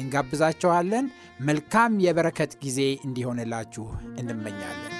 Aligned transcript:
እንጋብዛችኋለን። 0.00 1.06
መልካም 1.40 1.92
የበረከት 2.00 2.52
ጊዜ 2.64 2.78
እንዲሆንላችሁ 3.04 3.86
እንመኛለን። 4.18 4.96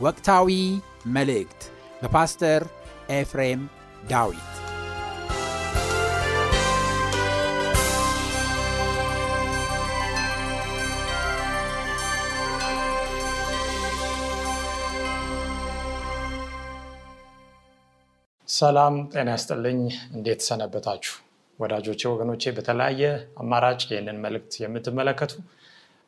ወቅታዊ 0.00 0.48
መልእክት 1.08 1.60
በፓስተር 2.02 2.62
ኤፍሬም 3.10 3.62
ዳዊት 4.08 4.50
ሰላም 18.48 18.94
ጤና 19.12 19.28
ያስጥልኝ። 19.30 19.78
እንዴት 20.12 20.40
ሰነበታችሁ 20.48 21.14
ወዳጆቼ፣ 21.58 22.02
ወገኖቼ? 22.12 22.42
በተለያየ 22.56 23.02
አማራጭ 23.42 23.80
ይህንን 23.88 24.18
መልእክት 24.24 24.52
የምትመለከቱ 24.62 25.32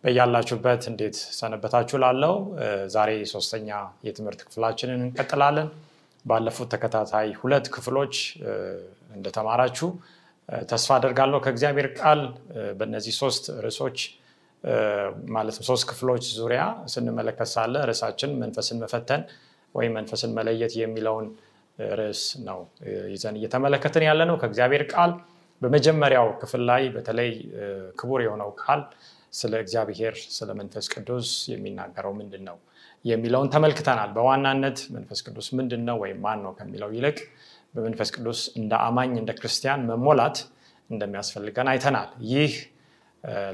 በያላችሁበት 0.05 0.83
እንዴት 0.91 1.17
ሰነበታችሁ 1.39 1.97
ላለው 2.03 2.34
ዛሬ 2.95 3.11
ሶስተኛ 3.33 3.69
የትምህርት 4.07 4.41
ክፍላችንን 4.47 5.01
እንቀጥላለን። 5.07 5.69
ባለፉት 6.25 6.69
ተከታታይ 6.75 7.29
ሁለት 7.41 7.67
ክፍሎች 7.75 8.15
እንደተማራችሁ 9.17 9.89
ተስፋ 10.69 10.89
አደርጋለሁ 10.97 11.39
ከእግዚአብሔር 11.45 11.89
ቃል 11.99 12.21
በእነዚህ 12.79 13.15
ሶስት 13.21 13.45
ርዕሶች 13.65 13.99
ማለትም 15.35 15.65
ሶስት 15.69 15.85
ክፍሎች 15.91 16.25
ዙሪያ 16.39 16.62
ስንመለከት 16.95 17.49
ሳለ 17.55 17.75
ርዕሳችን 17.91 18.31
መንፈስን 18.43 18.79
መፈተን 18.83 19.23
ወይም 19.75 19.93
መንፈስን 19.99 20.33
መለየት 20.39 20.75
የሚለውን 20.83 21.27
ርዕስ 21.99 22.23
ነው 22.49 22.59
ይዘን 23.15 23.37
እየተመለከትን 23.41 24.05
ያለ 24.09 24.21
ነው 24.31 24.37
ከእግዚአብሔር 24.43 24.85
ቃል 24.93 25.12
በመጀመሪያው 25.62 26.29
ክፍል 26.43 26.62
ላይ 26.71 26.83
በተለይ 26.97 27.31
ክቡር 27.97 28.21
የሆነው 28.27 28.51
ቃል 28.62 28.81
ስለ 29.37 29.53
እግዚአብሔር 29.63 30.15
ስለ 30.37 30.51
መንፈስ 30.59 30.87
ቅዱስ 30.95 31.31
የሚናገረው 31.53 32.13
ምንድን 32.21 32.43
ነው 32.49 32.57
የሚለውን 33.05 33.49
ተመልክተናል። 33.55 34.11
በዋናነት 34.17 34.79
መንፈስ 34.95 35.21
ቅዱስ 35.27 35.49
ምንድን 35.59 35.83
ነው 35.89 35.97
ወይም 36.03 36.19
ማን 36.25 36.41
ነው 36.45 36.53
ከሚለው 36.59 36.91
ይልቅ 36.97 37.19
በመንፈስ 37.75 38.11
ቅዱስ 38.17 38.41
እንደ 38.61 38.73
አማኝ 38.87 39.13
እንደ 39.19 39.33
ክርስቲያን 39.39 39.81
መሞላት 39.91 40.37
እንደሚያስፈልገን 40.91 41.69
አይተናል። 41.73 42.11
ይህ 42.33 42.53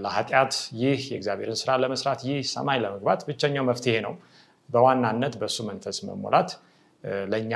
ለኃጢአት፣ 0.04 0.52
ይህ 0.80 1.00
የእግዚአብሔርን 1.10 1.58
ስራ 1.60 1.70
ለመስራት፣ 1.82 2.20
ይህ 2.28 2.40
ሰማይ 2.52 2.78
ለመግባት 2.84 3.20
ብቸኛው 3.28 3.64
መፍትሄ 3.70 3.94
ነው። 4.06 4.14
በዋናነት 4.68 5.34
በእሱ 5.40 5.58
መንፈስ 5.68 5.96
መሞላት 6.08 6.50
ለእኛ 7.32 7.52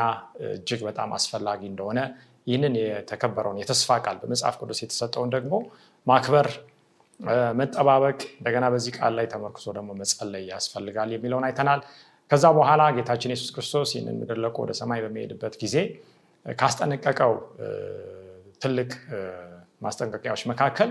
እጅግ 0.47 0.81
በጣም 0.89 1.11
አስፈላጊ 1.19 1.61
እንደሆነ 1.71 1.99
ይህንን 2.47 2.75
የተከበረውን 2.81 3.59
የተስፋ 3.63 3.91
ቃል 4.05 4.17
በመጽሐፍ 4.23 4.57
ቅዱስ 4.61 4.81
የተሰጠውን 4.85 5.31
ደግሞ 5.37 5.55
ማክበር 6.07 6.49
መጠባበቅ 7.61 8.19
እንደገና 8.39 8.65
በዚህ 8.69 8.93
ቃል 8.99 9.13
ላይ 9.15 9.27
ተመርክሶ 9.27 9.67
ደግሞ 9.73 9.91
መጸለይ 10.01 10.45
ያስፈልጋል 10.53 11.11
የሚለውን 11.15 11.45
አይተናል። 11.49 11.81
ከዛ 12.31 12.45
በኋላ 12.59 12.83
ጌታችን 12.97 13.33
የሱስ 13.35 13.51
ክርስቶስ 13.57 13.91
ይህንን 13.95 14.17
ምድር 14.21 14.39
ወደ 14.59 14.73
ሰማይ 14.73 15.01
በሚሄድበት 15.05 15.55
ጊዜ 15.63 15.77
ካስጠነቀቀው 16.47 17.33
ትልቅ 18.63 18.91
ማስጠንቀቂያዎች 19.83 20.43
መካከል 20.53 20.91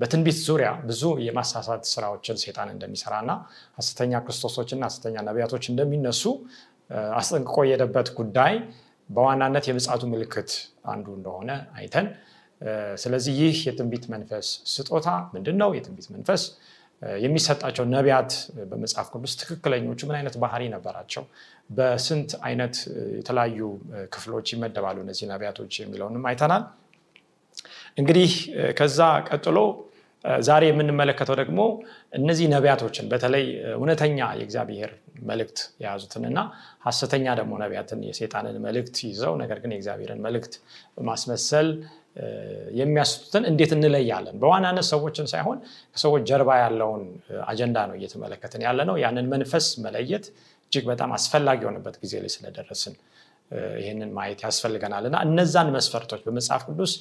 በትንቢት 0.00 0.38
ዙሪያ 0.46 0.70
ብዙ 0.88 1.02
የማሳሳት 1.26 1.82
ስራዎችን 1.92 2.36
ሴጣን 2.42 2.68
እንደሚሰራ 2.74 3.14
እና 3.24 3.32
ሀሰተኛ 3.78 4.12
ክርስቶሶችና 4.26 4.82
ሀሰተኛ 4.88 5.16
ነቢያቶች 5.28 5.64
እንደሚነሱ 5.72 6.22
አስጠንቅቆ 7.20 7.56
የሄደበት 7.66 8.08
ጉዳይ 8.18 8.54
በዋናነት 9.08 9.64
የምጽአቱ 9.70 10.02
ምልክት 10.12 10.50
አንዱ 10.84 11.06
እንደሆነ 11.18 11.50
አይተን 11.74 12.06
ስለዚህ 12.98 13.34
ይህ 13.42 13.56
የትንቢት 13.68 14.04
መንፈስ 14.12 14.46
ስጦታ 14.74 15.08
ምንድን 15.34 15.56
ነው? 15.62 15.70
የትንቢት 15.76 16.08
መንፈስ 16.14 16.42
የሚሰጣቸው 17.20 17.84
ነቢያት 17.94 18.32
በመጽሐፍ 18.70 19.06
ቅዱስ 19.14 19.32
ትክክለኞቹ 19.40 20.00
ምን 20.08 20.16
አይነት 20.18 20.36
ባህሪ 20.42 20.62
ነበራቸው? 20.74 21.24
በስንት 21.70 22.30
አይነት 22.46 22.74
የተለያዩ 23.18 23.60
ክፍሎች 24.14 24.46
ይመደባሉ 24.54 24.96
እነዚህ 25.04 25.26
ነቢያቶች 25.32 25.72
የሚለውንም 25.82 26.24
አይተናል። 26.30 26.64
እንግዲህ 27.98 28.30
ከዛ 28.78 28.98
ቀጥሎ 29.28 29.58
ዛሬ 30.40 30.62
የምንመለከተው 30.68 31.36
ደግሞ 31.40 31.60
እነዚህ 32.12 32.46
ነቢያቶችን 32.52 33.08
በተለይ 33.10 33.44
እውነተኛ 33.74 34.18
የእግዚአብሔር 34.38 34.90
መልእክት 35.22 35.58
የያዙትንና 35.82 36.38
ሀሰተኛ 36.86 37.26
ደግሞ 37.40 37.52
ነቢያትን 37.62 38.00
የሴጣንን 38.08 38.56
መልእክት 38.66 38.96
ይዘው 39.08 39.34
ነገር 39.42 39.58
ግን 39.62 39.72
የእግዚአብሔርን 39.74 40.22
መልእክት 40.26 40.54
በማስመሰል 40.96 41.68
የሚያስቱትን 42.78 43.44
እንዴት 43.50 43.72
እንለያለን? 43.76 44.36
በዋናነት 44.42 44.86
ሰዎችን 44.90 45.26
ሳይሆን 45.32 45.58
ከሰዎች 45.94 46.22
ጀርባ 46.30 46.50
ያለውን 46.62 47.02
አጀንዳ 47.46 47.78
ነው 47.90 47.96
እየተመለከትን 47.98 48.62
ያለ 48.66 48.80
ነው። 48.90 48.96
ያንን 49.04 49.26
መንፈስ 49.34 49.66
መለየት 49.86 50.26
እጅግ 50.66 50.84
በጣም 50.90 51.10
አስፈላጊ 51.16 51.60
የሆነበት 51.64 51.96
ጊዜ 52.02 52.14
ላይ 52.22 52.30
ስለደረስን 52.34 52.94
ይህንን 53.78 54.10
ማየት 54.16 54.40
ያስፈልገናል 54.44 55.04
እና 55.08 55.16
እነዛን 55.26 55.68
መስፈርቶች 55.74 56.20
በመጽሐፍ 56.26 56.62
ቅዱስ 56.68 56.92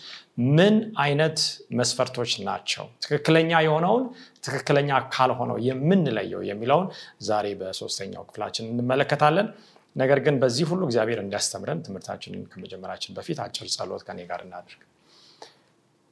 ምን 0.57 0.75
አይነት 1.03 1.37
መስፈርቶች 1.79 2.31
ናቸው 2.47 2.85
ትክክለኛ 3.03 3.61
የሆነውን 3.65 4.03
ትክክለኛ 4.47 4.99
ካልሆነው 5.15 5.57
የምንለየው 5.67 6.41
የሚለውን 6.49 6.87
ዛሬ 7.29 7.47
በሶስተኛው 7.61 8.25
ክፍላችን 8.29 8.67
እንመለከታለን። 8.71 9.47
ነገር 9.95 10.19
ግን 10.25 10.35
በዚህ 10.41 10.65
ሁሉ 10.71 10.81
እግዚአብሔር 10.87 11.19
እንዲያስተምረን 11.23 11.83
ትምህርታችንን 11.85 12.43
ከመጀመራችን 12.53 13.15
በፊት 13.17 13.39
አጭር 13.43 13.67
ጸሎት 13.75 14.03
ከኔ 14.07 14.19
ጋር 14.31 14.41
እናድርግ። 14.45 14.81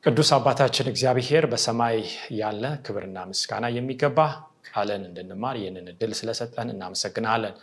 ቅዱስ 0.03 0.29
አባታችን 0.35 0.87
እግዚአብሔር 0.91 1.43
በሰማይ 1.49 1.97
ያለ 2.37 2.63
ክብርና 2.85 3.17
ምስጋና 3.29 3.65
የሚገባ 3.75 4.19
ቃልን 4.69 5.03
እንድንማር 5.07 5.55
ይህንን 5.59 5.85
እድል 5.91 6.11
ስለሰጠን 6.19 6.69
እናመሰግናለን። 6.73 7.53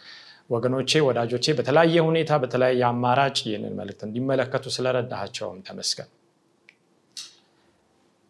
ወገኖቼ፣ 0.51 1.01
ወዳጆቼ 1.07 1.47
በተለያየ 1.59 2.05
ሁኔታ 2.09 2.39
በተለያየ 2.43 2.85
አማራጭ 2.91 3.37
ይህንን 3.47 3.75
መልእክት 3.81 4.03
እንዲመለከቱ 4.07 4.65
ስለረዳቸውም 4.77 5.59
ተመስገን። 5.67 6.11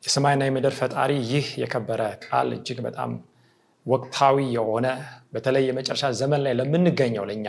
የሰማይና 0.02 0.49
የምድር 0.49 0.75
ፈጣሪ 0.81 1.12
ይህ 1.31 1.46
የከበረ 1.62 2.02
ቃል 2.25 2.50
እጅግ 2.56 2.81
በጣም 2.88 3.12
ወቅታዊ 3.87 4.38
የሆነ 4.56 4.87
በተለይ 5.34 5.64
የመጨረሻ 5.69 6.06
ዘመን 6.20 6.43
ላይ 6.46 6.55
ለምንገኘው 6.60 7.26
ለእኛ 7.31 7.46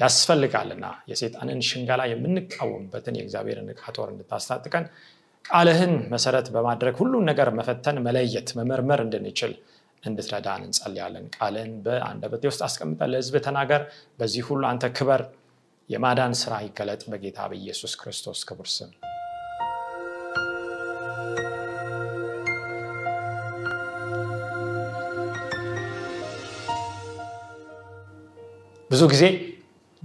ያስፈልጋልና 0.00 0.86
የሴጣንን 1.10 1.60
ሽንገላ 1.68 2.02
የምንቃወምበትን 2.10 3.14
የእግዚአብሔርን 3.18 3.70
ዕቃ 3.74 3.84
እንድታስታጥቀን 4.10 4.84
ቃልህን 5.46 5.92
መሰረት 6.12 6.46
በማድረግ 6.54 6.94
ሁሉን 7.00 7.24
ነገር 7.30 7.48
መፈተን፣ 7.58 7.98
መለየት፣ 8.06 8.48
መመርመር 8.58 9.00
እንድንችል 9.04 9.52
እንድትረዳን 10.02 10.62
እንጸልያለን። 10.66 11.26
ቃልህን 11.36 11.72
በአንደበቴ 11.84 12.42
ውስጥ 12.50 12.62
አስቀምጠን 12.66 13.10
ለሕዝብ 13.12 13.36
ተናገር። 13.46 13.82
በዚህ 14.18 14.44
ሁሉ 14.50 14.62
አንተ 14.70 14.92
ክበር፣ 14.98 15.22
የማዳን 15.90 16.34
ስራ 16.40 16.54
ይገለጥ 16.66 17.02
በጌታ 17.12 17.40
በኢየሱስ 17.50 17.92
ክርስቶስ 18.00 18.40
ክቡር 18.48 18.68
ስም 18.72 18.90
ብዙ 28.90 29.02
ጊዜ 29.12 29.22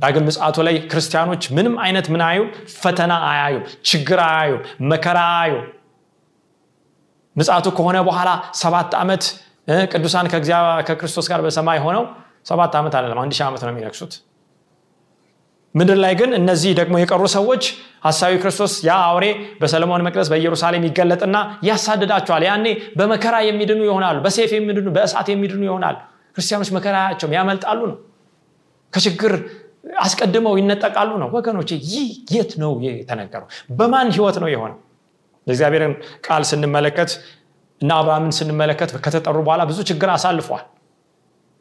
ዳግም 0.02 0.24
ምጽአቱ 0.28 0.58
ላይ 0.68 0.76
ክርስቲያኖች 0.92 1.44
ምንም 1.56 1.76
አይነት 1.86 2.08
ምን 2.14 2.22
አዩም 2.28 2.48
ፈተና 2.78 3.14
አያዩም፣ 3.30 3.64
ችግር 3.90 4.20
አያዩም፣ 4.28 4.62
መከራ 4.92 5.20
አያዩም። 5.34 5.68
ምጽአቱ 7.36 7.68
ከሆነ 7.78 7.98
በኋላ 8.08 8.30
ሰባት 8.62 8.92
ዓመት 9.02 9.24
ቅዱሳን 9.92 10.28
ከክርስቶስ 10.88 11.26
ጋር 11.32 11.40
በሰማይ 11.46 11.80
ሆነው 11.86 12.04
ሰባት 12.50 12.74
ዓመት 12.80 12.94
አይደለም 12.98 13.20
አንድ 13.24 13.34
ሺህ 13.38 13.46
ዓመት 13.48 13.62
ነው 13.66 13.72
የሚነግሱት። 13.74 14.14
ምድር 15.76 15.98
ላይ 16.04 16.14
ግን 16.20 16.32
እነዚህ 16.38 16.72
ደግሞ 16.80 16.96
የቀሩ 17.02 17.24
ሰዎች 17.36 17.64
ሀሳዊ 18.06 18.34
ክርስቶስ 18.42 18.74
ያ 18.88 18.94
አውሬ 19.06 19.26
በሰለሞን 19.62 20.04
መቅደስ 20.08 20.30
በኢየሩሳሌም 20.32 20.84
ይገለጥና 20.88 21.38
ያሳድዳቸዋል። 21.68 22.44
ያኔ 22.50 22.66
በመከራ 22.98 23.36
የሚድኑ 23.48 23.82
ይሆናሉ፣ 23.88 24.18
በሴፍ 24.26 24.52
የሚድኑ 24.58 24.88
በእሳት 24.98 25.28
የሚድኑ 25.34 25.62
ይሆናሉ። 25.70 25.98
ክርስቲያኖች 26.36 26.72
መከራ 26.78 26.96
አያቸውም፣ 27.04 27.34
ያመልጣሉ 27.38 27.80
ነው 27.92 27.98
ከችግር 28.94 29.34
አስቀድመው 30.00 30.54
ይነጠቃሉ 30.60 31.12
ነው። 31.22 31.30
ወገኖች 31.36 31.70
ይህ 31.88 32.08
የት 32.32 32.52
ነው 32.62 32.72
የተነገረው? 32.86 33.48
በማን 33.72 34.10
ህይወት 34.16 34.38
ነው 34.44 34.50
የሆነው? 34.50 34.78
የእግዚአብሔርን 35.48 35.94
ቃል 36.26 36.44
ስንመለከት 36.50 37.12
እና 37.82 37.92
አብርሃምን 38.00 38.34
ስንመለከት 38.38 38.90
ከተጠሩ 39.06 39.38
በኋላ 39.46 39.62
ብዙ 39.70 39.80
ችግር 39.90 40.10
አሳልፏል። 40.16 40.64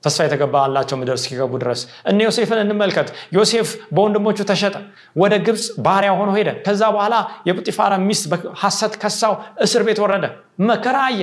ተስፋ 0.02 0.24
የተገባላቸው 0.26 0.96
ምድር 1.00 1.16
እስኪገቡ 1.18 1.52
ድረስ 1.62 1.80
እነ 2.10 2.18
ዮሴፍን 2.26 2.60
እንመልከት። 2.62 3.08
ዮሴፍ 3.36 3.68
በወንድሞቹ 3.94 4.38
ተሸጠ፣ 4.50 4.74
ወደ 5.16 5.34
ግብፅ 5.46 5.64
ባሪያ 5.86 6.12
ሆኖ 6.18 6.30
ሄደ። 6.38 6.50
ከዛ 6.66 6.82
በኋላ 6.94 7.14
የጲጢፋራ 7.48 7.92
ሚስት 8.06 8.24
በሐሰት 8.32 8.94
ከሳው፣ 9.02 9.34
እስር 9.66 9.84
ቤት 9.88 10.00
ወረደ፣ 10.04 10.24
መከራ 10.70 10.98
አየ። 11.08 11.20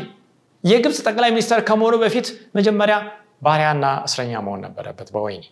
የግብፅ 0.64 1.00
ጠቅላይ 1.08 1.32
ሚኒስተር 1.36 1.60
ከመሆኑ 1.68 1.96
በፊት 2.04 2.28
መጀመሪያ 2.56 2.98
ባሪያና 3.44 3.86
እስረኛ 4.08 4.34
መሆን 4.46 4.62
ነበረበት 4.68 5.10
በወይኒ 5.16 5.44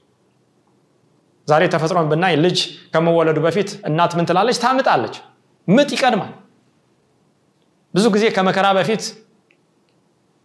ዛሬ 1.47 1.63
ተፈጥሮን 1.73 2.07
ብናይ 2.11 2.35
ልጅ 2.43 2.57
ከመወለዱ 2.93 3.37
በፊት 3.45 3.69
እናት 3.87 4.11
ምን 4.17 4.25
ትላለች? 4.29 4.57
ታምጣለች። 4.63 5.15
ምጥ 5.67 5.89
ይቀድማል። 5.95 6.31
ብዙ 7.93 8.05
ጊዜ 8.15 8.25
ከመከራ 8.35 8.67
በፊት 8.77 9.03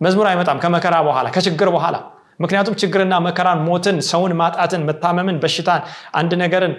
መዝሙር 0.01 0.27
አይመጣም፣ 0.31 0.59
ከመከራ 0.63 0.95
በኋላ 1.07 1.27
ከችግር 1.35 1.69
በኋላ። 1.75 1.97
ምክንያቱም 2.41 2.75
ችግርና 2.81 3.15
መከራን፣ 3.27 3.59
ሞትን፣ 3.67 3.97
ሰውን 4.11 4.33
ማጣትን፣ 4.41 4.83
መታመምን፣ 4.89 5.37
በሽታን፣ 5.43 5.83
አንድ 6.15 6.33
ነገርን 6.43 6.75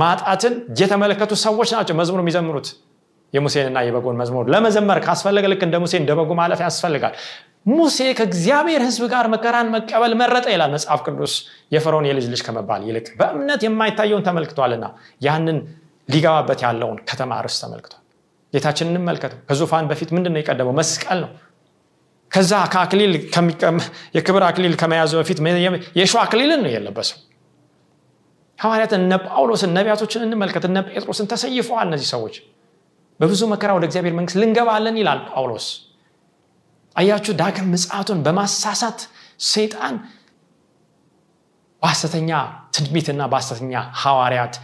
ማጣትን 0.00 0.54
የተመለከቱ 0.80 1.32
ሰዎች 1.44 1.68
ናቸው 1.76 1.94
መዝሙር 1.96 2.20
የሚዘምሩት። 2.22 2.68
የሙሴንና 3.32 3.78
የበጎን 3.86 4.16
መዝሙር 4.20 4.44
ለመዘመር 4.52 4.98
ካስፈለገ 5.04 5.46
ልክ 5.52 5.62
እንደ 5.66 5.76
ሙሴ 5.82 5.94
እንደ 6.00 6.10
በጎ 6.18 6.32
ማለፍ 6.40 6.60
ያስፈልጋል። 6.64 7.14
ሙሴ 7.70 7.98
ከእግዚአብሔር 8.18 8.82
ሕዝብ 8.86 9.04
ጋር 9.12 9.26
መከራን 9.32 9.68
መቀበል 9.74 10.12
መረጠ 10.20 10.46
ይላል 10.54 10.70
መጽሐፍ 10.74 11.00
ቅዱስ። 11.06 11.32
የፈርዖን 11.74 12.06
የልጅ 12.08 12.26
ልጅ 12.32 12.42
ከመባል 12.46 12.82
ይልቅ 12.88 13.06
በእምነት 13.20 13.62
የማይታየውን 13.66 14.24
ተመልክቷልና 14.28 14.86
ያንን 15.26 15.58
ሊገባበት 16.08 16.60
ያለውን 16.66 16.98
ከተማ 17.10 17.40
ርስ 17.44 17.56
ተመልክቷል። 17.62 18.02
ጌታችን 18.52 18.90
እንመልከተው። 18.92 19.38
ከዙፋን 19.48 19.86
በፊት 19.90 20.10
ምንድን 20.16 20.32
ነው 20.34 20.40
የቀደመው? 20.42 20.74
መስቀል 20.80 21.18
ነው። 21.24 21.30
ከዛ 22.32 22.52
ከአክሊል 22.72 23.12
የክብር 24.16 24.42
አክሊል 24.48 24.74
ከመያዙ 24.80 25.12
በፊት 25.20 25.38
የሸዋ 25.98 26.20
አክሊልን 26.24 26.60
ነው 26.64 26.70
የለበሰው። 26.74 27.18
ሐዋርያትን 28.58 29.00
እነ 29.04 29.14
ጳውሎስን 29.26 29.72
ነቢያቶችን 29.76 30.22
እንመልከት። 30.26 30.64
እነ 30.68 30.78
ጴጥሮስን 30.88 31.26
ተሰይፈዋል። 31.32 31.86
እነዚህ 31.88 32.08
ሰዎች 32.14 32.36
በብዙ 33.20 33.42
መከራ 33.52 33.70
ወደ 33.76 33.84
እግዚአብሔር 33.88 34.14
መንግስት 34.18 34.38
ልንገባለን 34.40 34.96
ይላል 35.00 35.20
ጳውሎስ። 35.30 35.66
አያችሁ፣ 36.96 37.32
ዳግም 37.40 37.68
ምጽአቱን 37.74 38.18
በማሳሳት 38.26 39.00
ሰይጣን 39.46 39.94
በሐሰተኛ 41.82 42.30
ትንቢትና 42.74 43.22
በሐሰተኛ 43.32 43.72
ሐዋርያት 44.02 44.54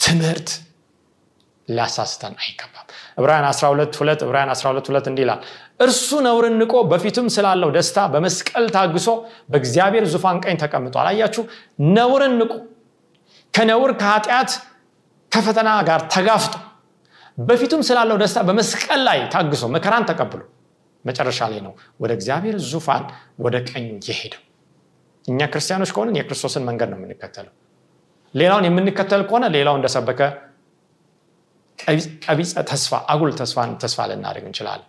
ትምህርት 0.00 0.50
ሊያሳስተን 1.68 2.34
አይገባም። 2.42 2.86
ዕብራውያን 3.18 3.46
12 3.48 3.96
2 3.98 4.22
ዕብራውያን 4.26 4.52
12 4.54 4.86
2 4.90 5.08
እንዲህ 5.10 5.22
ይላል 5.24 5.40
እርሱ 5.80 6.08
ነውርን 6.26 6.54
ንቆ 6.60 6.74
በፊቱም 6.90 7.26
ስላለው 7.34 7.70
ደስታ 7.76 8.06
በመስቀል 8.14 8.66
ታግሶ 8.76 9.08
በእግዚአብሔር 9.50 10.04
ዙፋን 10.12 10.38
ቀኝ 10.44 10.56
ተቀምጧል። 10.62 11.08
አያችሁ፣ 11.10 11.42
ነውርን 11.96 12.34
ንቆ 12.40 12.52
ከነውር 13.54 13.92
ከኃጢአት 14.00 14.50
ከፈተና 15.32 15.70
ጋር 15.88 16.00
ተጋፍጦ 16.14 16.54
በፊቱም 17.38 17.82
ስላለው 17.88 18.16
ደስታ 18.22 18.38
በመስቀል 18.48 19.00
ላይ 19.08 19.18
ታግሶ 19.34 19.64
መከራን 19.74 20.04
ተቀብሎ 20.08 20.40
መጨረሻ 21.04 21.40
ላይ 21.52 21.60
ነው 21.66 21.72
ወደ 22.02 22.10
እግዚአብሔር 22.18 22.56
ዙፋን 22.70 23.04
ወደ 23.44 23.56
ቀኝ 23.68 23.86
የሄደው። 24.08 24.42
እኛ 25.24 25.40
ክርስቲያኖች 25.52 25.90
ከሆንን 25.94 26.16
የክርስቶስን 26.18 26.64
መንገድ 26.68 26.88
ነው 26.92 26.98
የምንከተለው። 26.98 27.52
ሌላውን 28.34 28.64
የምንከተል 28.68 29.22
ከሆነ 29.28 29.44
ሌላው 29.56 29.74
እንደሰበከ 29.78 30.20
ቀቢፀ 32.24 32.52
ተስፋ 32.70 32.92
አጉል 33.12 33.32
ተስፋን 33.40 33.70
ተስፋ 33.82 34.06
ልናደርግ 34.10 34.44
እንችላለን። 34.48 34.88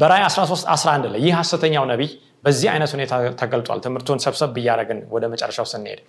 በራእይ 0.00 0.24
13 0.28 0.70
11 0.74 1.10
ላይ 1.12 1.20
ይህ 1.26 1.34
ሐሰተኛው 1.40 1.84
ነቢይ 1.92 2.10
በዚህ 2.44 2.68
አይነት 2.72 2.90
ሁኔታ 2.96 3.12
ተገልጧል። 3.40 3.78
ትምህርቱን 3.84 4.18
ሰብሰብ 4.24 4.56
እያደረግን 4.60 4.98
ወደ 5.14 5.24
መጨረሻው 5.32 5.66
ስንሄድ 5.72 6.00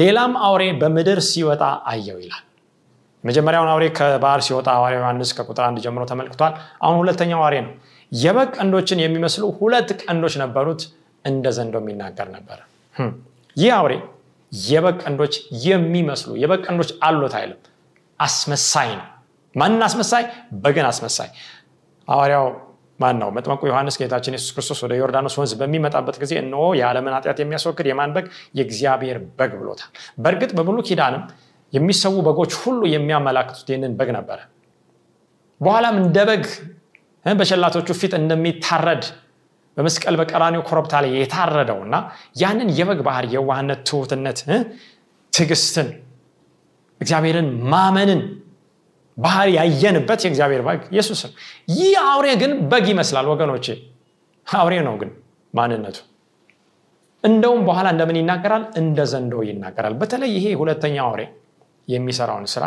ሌላም 0.00 0.32
አውሬ 0.46 0.64
በምድር 0.82 1.20
ሲወጣ 1.30 1.62
አየው 1.92 2.18
ይላል። 2.22 2.44
መጀመሪያውን 3.24 3.70
አውሬ 3.72 3.84
ከባህር 3.98 4.40
ሲወጣ 4.46 4.68
ሐዋርያው 4.76 5.00
ዮሐንስ 5.02 5.30
ከቁጥር 5.36 5.64
አንድ 5.68 5.78
ጀምሮ 5.84 6.02
ተመልክቷል። 6.10 6.52
አሁን 6.82 6.96
ሁለተኛው 7.00 7.40
አውሬ 7.40 7.56
ነው። 7.66 7.72
የበግ 8.12 8.50
ቀንዶችን 8.56 8.98
የሚመስሉ 9.04 9.44
ሁለት 9.58 9.90
ቀንዶች 10.02 10.34
ነበሩት፣ 10.42 10.82
እንደ 11.24 11.46
ዘንዶ 11.56 11.76
የሚናገር 11.82 12.28
ነበረ። 12.36 12.58
ይህ 13.56 13.70
አውሬ 13.78 13.92
የበግ 14.52 14.96
ቀንዶች 15.04 15.34
የሚመስሉ 15.66 16.30
የበግ 16.42 16.60
ቀንዶች 16.66 16.90
አሉት 17.06 17.34
አይልም፣ 17.38 17.60
አስመሳይ 18.20 18.90
ነው። 18.98 19.06
ማንን 19.54 19.82
አስመሳይ? 19.86 20.24
በግን 20.62 20.86
አስመሳይ። 20.90 21.28
ሐዋርያው 22.08 22.46
ማን 23.00 23.16
ነው? 23.20 23.28
መጥመቁ 23.36 23.60
ዮሐንስ 23.70 23.96
ጌታችን 24.00 24.34
የሱስ 24.36 24.50
ክርስቶስ 24.54 24.80
ወደ 24.84 24.92
ዮርዳኖስ 25.00 25.34
ወንዝ 25.38 25.52
በሚመጣበት 25.60 26.16
ጊዜ 26.22 26.32
እነሆ 26.42 26.64
የዓለምን 26.78 27.14
ኃጢአት 27.16 27.38
የሚያስወግድ 27.42 27.86
የማን 27.90 28.12
በግ? 28.16 28.26
የእግዚአብሔር 28.58 29.18
በግ 29.38 29.52
ብሎታል። 29.60 29.90
በእርግጥ 30.18 30.50
በብሉይ 30.58 30.84
ኪዳንም 30.88 31.22
የሚሰዉ 31.74 32.16
በጎች 32.26 32.52
ሁሉ 32.62 32.80
የሚያመላክቱት 32.92 33.68
ይህንን 33.70 33.92
በግ 33.98 34.10
ነበረ። 34.16 34.38
በኋላም 35.60 35.96
እንደ 36.02 36.18
በግ 36.28 36.44
በሸላቶቹ 37.26 37.88
ፊት 38.00 38.12
እንደሚታረድ 38.18 39.04
በመስቀል 39.76 40.14
በቀራኒው 40.20 40.62
ኮረብታ 40.68 40.94
ላይ 41.04 41.12
የታረደው 41.16 41.78
እና 41.86 41.94
ያንን 42.42 42.68
የበግ 42.78 43.00
ባህር 43.06 43.24
የዋህነት፣ 43.32 43.80
ትሁትነት፣ 43.88 44.40
ትዕግስትን፣ 45.32 45.88
እግዚአብሔርን 47.00 47.48
ማመንን 47.72 48.20
ባህር 49.16 49.48
ያየንበት 49.56 50.20
የእግዚአብሔር 50.24 50.62
በግ 50.66 50.82
ኢየሱስ 50.92 51.20
ነው። 51.26 51.32
ይህ 51.74 51.94
አውሬ 52.06 52.28
ግን 52.42 52.52
በግ 52.70 52.86
ይመስላል 52.92 53.26
ወገኖቼ፣ 53.32 53.66
አውሬ 54.46 54.74
ነው 54.86 54.94
ግን 55.00 55.10
ማንነቱ 55.54 55.96
እንደውም 57.24 57.60
በኋላ 57.66 57.86
እንደምን 57.94 58.16
ይናገራል? 58.20 58.64
እንደ 58.80 58.98
ዘንዶ 59.12 59.34
ይናገራል። 59.48 59.94
በተለይ 60.00 60.30
ይሄ 60.36 60.46
ሁለተኛው 60.60 61.06
አውሬ 61.08 61.20
የሚሰራውን 61.88 62.46
ስራ 62.52 62.64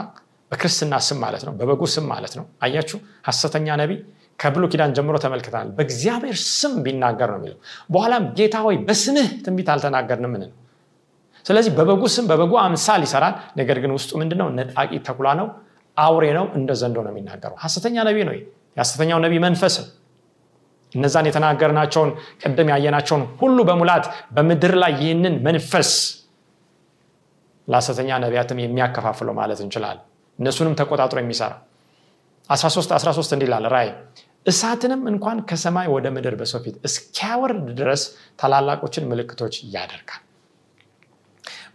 በክርስትና 0.52 0.96
ስም 1.06 1.18
ማለት 1.24 1.44
ነው፣ 1.48 1.54
በበጉ 1.60 1.82
ስም 1.94 2.06
ማለት 2.12 2.34
ነው። 2.40 2.46
አያችሁ፣ 2.66 2.98
ሐሰተኛ 3.28 3.68
ነቢይ 3.82 4.00
ከብሉይ 4.40 4.70
ኪዳን 4.74 4.92
ጀምሮ 4.98 5.16
ተመልክተናል። 5.24 5.70
በእግዚአብሔር 5.78 6.38
ስም 6.52 6.74
ቢናገር 6.86 7.30
ነው 7.34 7.40
የሚለው። 7.40 7.58
በኋላም 7.94 8.24
ጌታ 8.38 8.56
ሆይ 8.66 8.76
በስምህ 8.88 9.30
ትንቢት 9.46 9.70
አልተናገርንም 9.74 10.32
ምን 10.34 10.44
ነው። 10.46 10.56
ስለዚህ 11.46 11.72
በበጉ 11.78 12.04
ስም 12.16 12.26
በበጉ 12.30 12.54
አምሳል 12.64 13.02
ይሰራል። 13.06 13.36
ነገር 13.60 13.78
ግን 13.84 13.92
ውስጡ 13.98 14.12
ምንድነው? 14.22 14.48
ነጣቂ 14.58 14.92
ተኩላ 15.08 15.28
ነው፣ 15.40 15.48
አውሬ 15.98 16.26
ነው፣ 16.38 16.46
እንደ 16.58 16.70
ዘንዶ 16.82 16.98
ነው 17.06 17.12
የሚናገረው። 17.14 17.58
ሐሰተኛ 17.64 17.96
ነቢይ 18.10 18.26
ነው። 18.30 18.36
የሐሰተኛው 18.78 19.20
ነቢይ 19.26 19.40
መንፈስ 19.46 19.76
እነዛን 20.92 21.26
የተናገርናቸውን 21.30 22.10
ቅድም 22.44 22.68
ያየናቸውን 22.74 23.24
ሁሉ 23.42 23.58
በሙላት 23.70 24.06
በምድር 24.36 24.74
ላይ 24.84 24.92
ይህንን 25.02 25.36
መንፈስ 25.48 25.90
ለሐሰተኛ 27.68 28.10
ነቢያትም 28.24 28.60
የሚያከፋፍለው 28.64 29.34
ማለት 29.40 29.60
እንችላለን። 29.66 30.06
እነሱንም 30.40 30.76
ተቆጣጥሮ 30.80 31.18
የሚሰራ 31.24 31.54
13 32.50 32.94
13 32.98 33.36
እንዲህ 33.36 33.48
ይላል 33.50 33.66
እሳትንም 34.46 35.02
እንኳን 35.12 35.38
ከሰማይ 35.50 35.88
ወደ 35.94 36.08
ምድር 36.16 36.36
በሰው 36.40 36.60
ፊት 36.66 36.76
እስኪያወርድ 36.88 37.66
ድረስ 37.80 38.04
ታላላቆችን 38.40 39.08
ምልክቶች 39.12 39.56
ያደርጋል። 39.74 40.22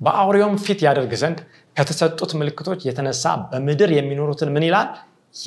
በአውሬውም 0.04 0.54
ፊት 0.64 0.80
ያደርግ 0.86 1.12
ዘንድ 1.22 1.40
ከተሰጡት 1.76 2.30
ምልክቶች 2.40 2.80
የተነሳ 2.88 3.24
በምድር 3.50 3.90
የሚኖሩትን 3.96 4.50
ምን 4.54 4.64
ይላል? 4.68 4.88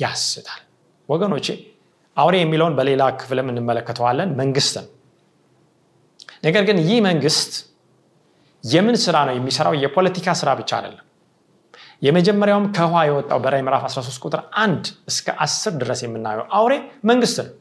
ያስታል። 0.00 0.62
ወገኖቼ 1.08 1.46
አውሬ 2.16 2.34
የሚለውን 2.40 2.74
በሌላ 2.78 3.02
ክፍልም 3.20 3.48
እንመለከተዋለን 3.52 4.30
መንግስት 4.40 4.76
ነገር 6.46 6.62
ግን 6.68 6.78
ይህ 6.86 6.98
መንግስት 7.06 7.52
የምን 8.66 8.96
ስራ 9.02 9.16
ነው 9.28 9.34
የሚሰራው? 9.36 9.74
የፖለቲካ 9.82 10.34
ስራ 10.40 10.50
ብቻ 10.60 10.70
አይደለም። 10.78 11.02
የመጀመሪያውም 12.02 12.66
ከውሃ 12.76 13.02
የወጣው 13.08 13.38
በራይ 13.44 13.62
ምዕራፍ 13.66 13.82
13 13.88 14.24
ቁጥር 14.26 14.40
1 14.62 14.88
እስከ 15.10 15.28
10 15.44 15.76
ድረስ 15.82 16.00
የምናየው 16.04 16.44
አውሬ 16.58 16.74
መንግስት 17.10 17.38
ነው። 17.42 17.52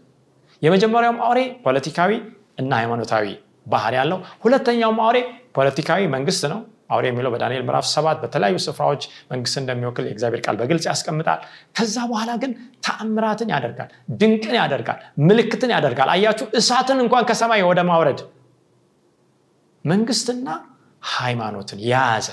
የመጀመሪያውም 0.62 1.20
አውሬ 1.26 1.40
ፖለቲካዊ 1.66 2.12
እና 2.58 2.72
ሃይማኖታዊ 2.82 3.26
ባህር 3.66 3.94
ያለው 4.00 4.18
ሁለተኛውም 4.44 5.00
አውሬ 5.06 5.18
ፖለቲካዊ 5.56 6.02
መንግስት 6.16 6.44
ነው። 6.52 6.60
አውሬ 6.92 7.06
የሚለው 7.10 7.32
በዳንኤል 7.34 7.64
ምዕራፍ 7.68 7.86
ሰባት 7.92 8.18
በተለያዩ 8.24 8.58
ስፍራዎች 8.66 9.04
መንግስት 9.32 9.56
እንደሚወክል 9.62 10.06
የእግዚአብሔር 10.08 10.42
ቃል 10.46 10.56
በግልጽ 10.60 10.86
ያስቀምጣል። 10.90 11.40
ከዛ 11.78 11.96
በኋላ 12.12 12.32
ግን 12.44 12.52
ተአምራትን 12.86 13.50
ያደርጋል 13.54 13.90
ድንቅን 14.22 14.56
ያደርጋል 14.60 15.00
ምልክትን 15.28 15.72
ያደርጋል። 15.76 16.10
አያችሁ 16.16 16.48
እሳትን 16.60 17.02
እንኳን 17.06 17.26
ከሰማይ 17.30 17.64
ወደ 17.70 17.82
ማውረድ 17.90 18.22
መንግስትና 19.86 20.48
ሃይማኖትን 21.14 21.80
የያዘ 21.86 22.28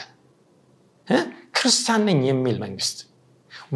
ክርስቲያን 1.57 2.03
ነኝ 2.09 2.21
የሚል 2.29 2.57
መንግስት 2.63 2.99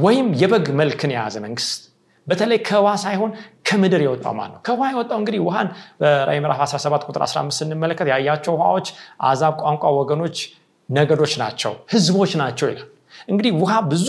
ወይም 0.04 0.28
የበግ 0.40 0.66
መልክን 0.80 1.10
የያዘ 1.14 1.36
መንግስት 1.44 1.80
በተለይ 2.26 2.58
ከውሃ 2.68 2.92
ሳይሆን 3.02 3.30
ከምድር 3.68 4.00
የወጣው 4.04 4.32
ማን 4.38 4.50
ነው? 4.54 4.60
ከውሃ 4.66 4.86
የወጣው 4.92 5.18
እንግዲህ 5.20 5.40
ውሃን 5.46 5.68
በራይ 6.00 6.38
ምዕራፍ 6.44 6.60
17 6.66 7.04
ቁጥር 7.08 7.22
15 7.26 7.58
ስንመለከት 7.58 8.08
ያያቸው 8.12 8.52
ውሃዎች 8.56 8.88
አዛብ 9.28 9.54
ቋንቋ 9.62 9.92
ወገኖች 9.98 10.38
ነገዶች 10.88 11.32
ናቸው 11.42 11.72
ህዝቦች 11.94 12.32
ናቸው 12.42 12.66
ይላል። 12.72 12.88
እንግዲህ 13.30 13.52
ውሃ 13.62 13.72
ብዙ 13.92 14.08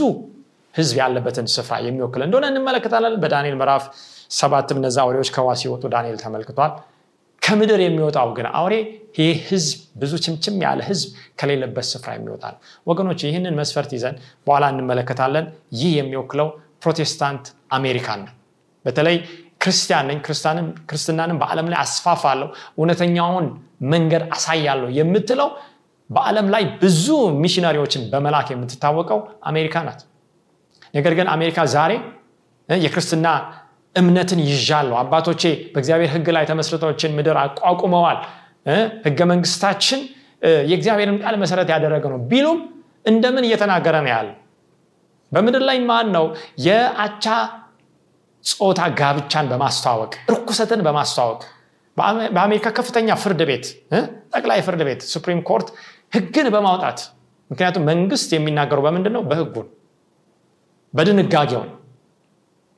ህዝብ 0.75 0.95
ያለበትን 1.01 1.47
ስፍራ 1.53 1.75
የሚወክል 1.85 2.21
እንደሆነ 2.25 2.45
እንመለከታለን። 2.51 3.13
በዳንኤል 3.21 3.55
ምዕራፍ 3.61 3.83
ሰባትም 4.31 4.79
እነዚ 4.81 4.97
አውሬዎች 5.03 5.29
ከውሃ 5.35 5.53
ሲወጡ 5.61 5.83
ዳንኤል 5.93 6.17
ተመልክቷል 6.23 6.73
ከምድር 7.47 7.79
የሚወጣው 7.83 8.29
ግን 8.37 8.47
አውሬ 8.59 8.73
ይህ 9.17 9.37
ህዝብ 9.49 9.69
ብዙ 10.01 10.13
ችምችም 10.23 10.55
ያለ 10.63 10.79
ህዝብ 10.87 11.09
ከሌለበት 11.39 11.85
ስፍራ 11.91 12.09
የሚወጣ 12.15 12.43
ነው 12.53 12.59
ወገኖች 12.87 13.19
ይህንን 13.27 13.55
መስፈርት 13.59 13.91
ይዘን 13.97 14.15
በኋላ 14.47 14.65
እንመለከታለን። 14.73 15.45
ይህ 15.79 15.91
የሚወክለው 15.97 16.47
ፕሮቴስታንት 16.83 17.45
አሜሪካን 17.77 18.19
ነው። 18.25 18.33
በተለይ 18.85 19.15
ክርስቲያን 19.63 20.05
ነኝ 20.09 20.17
ክርስትናንም 20.89 21.37
በዓለም 21.41 21.69
ላይ 21.71 21.79
አስፋፋለሁ 21.83 22.47
እውነተኛውን 22.77 23.47
መንገድ 23.93 24.23
አሳያለሁ 24.35 24.89
የምትለው 24.99 25.49
በዓለም 26.09 26.47
ላይ 26.53 26.63
ብዙ 26.83 27.07
ሚሽነሪዎችን 27.43 28.03
በመላክ 28.11 28.49
የምትታወቀው 28.53 29.19
አሜሪካ 29.43 29.77
ናት። 29.87 30.01
ነገር 30.93 31.13
ግን 31.19 31.27
አሜሪካ 31.33 31.59
ዛሬ 31.73 31.93
የክርስትና 32.69 33.27
እምነትን 33.97 34.39
ይዣለሁ። 34.45 34.95
አባቶቼ 35.01 35.41
በእግዚአብሔር 35.73 36.09
ህግ 36.15 36.27
ላይ 36.35 36.45
ተመስርቶችን 36.49 37.11
ምድር 37.17 37.37
አቋቁመዋል። 37.43 38.19
ህገ 39.05 39.19
መንግስታችን 39.31 39.99
የእግዚአብሔርን 40.69 41.17
ቃል 41.23 41.35
መሰረት 41.43 41.69
ያደረገ 41.73 42.05
ነው 42.13 42.19
ቢሉም 42.31 42.59
እንደምን 43.05 43.43
እየተናገረ 43.47 43.95
ነው 44.03 44.11
ያለ 44.13 44.29
በምድር 45.31 45.63
ላይ 45.69 45.77
ማን 45.87 46.07
ነው 46.15 46.25
የአቻ 46.65 47.25
ጾታ 48.45 48.81
ጋብቻን 48.99 49.45
በማስተዋወቅ 49.51 50.11
እርኩሰትን 50.29 50.81
በማስተዋወቅ? 50.85 51.39
በአሜሪካ 52.35 52.67
ከፍተኛ 52.77 53.09
ፍርድ 53.21 53.41
ቤት 53.49 53.65
ጠቅላይ 54.33 54.59
ፍርድ 54.65 54.81
ቤት 54.87 55.01
Supreme 55.13 55.39
Court 55.49 55.67
ህግን 56.15 56.47
በማውጣት። 56.53 56.99
ምክንያቱም 57.49 57.83
መንግስት 57.89 58.29
የሚናገረው 58.35 58.83
በምንድን 58.87 59.13
ነው? 59.17 59.23
በህጉን 59.29 59.67
በድንጋጌውን 60.93 61.69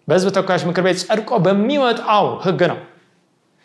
በህዝብ 0.10 0.30
ተወካዮች 0.36 0.64
ምክር 0.70 0.84
ቤት 0.86 0.98
ጸድቆ 1.04 1.30
በሚወጣው 1.46 2.28
ህግ 2.46 2.62
ነው። 2.72 2.80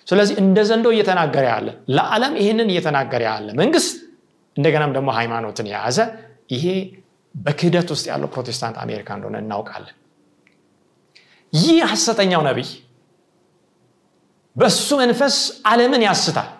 ስለዚህ 0.07 0.35
እንደ 0.43 0.59
ዘንዶ 0.69 0.87
እየተናገረ 0.95 1.45
ያለ 1.53 1.69
ለዓለም 1.97 2.33
ይህንን 2.41 2.69
እየተናገረ 2.73 3.23
ያለ 3.29 3.49
መንግስት 3.61 3.93
እንደገናም 4.57 4.93
ደግሞ 4.97 5.11
ሃይማኖትን 5.19 5.69
የያዘ 5.71 5.99
ይሄ 6.55 6.65
በክህደት 7.35 7.89
ውስጥ 7.95 8.05
ያለው 8.11 8.29
ፕሮቴስታንት 8.35 8.77
አሜሪካ 8.83 9.09
እንደሆነ 9.17 9.37
እናውቃለን። 9.45 9.95
ይህ 11.53 11.79
ሐሰተኛው 11.91 12.43
ነቢይ 12.49 12.69
በእሱ 14.57 14.89
መንፈስ 15.01 15.37
ዓለምን 15.69 16.03
ያስታል። 16.07 16.51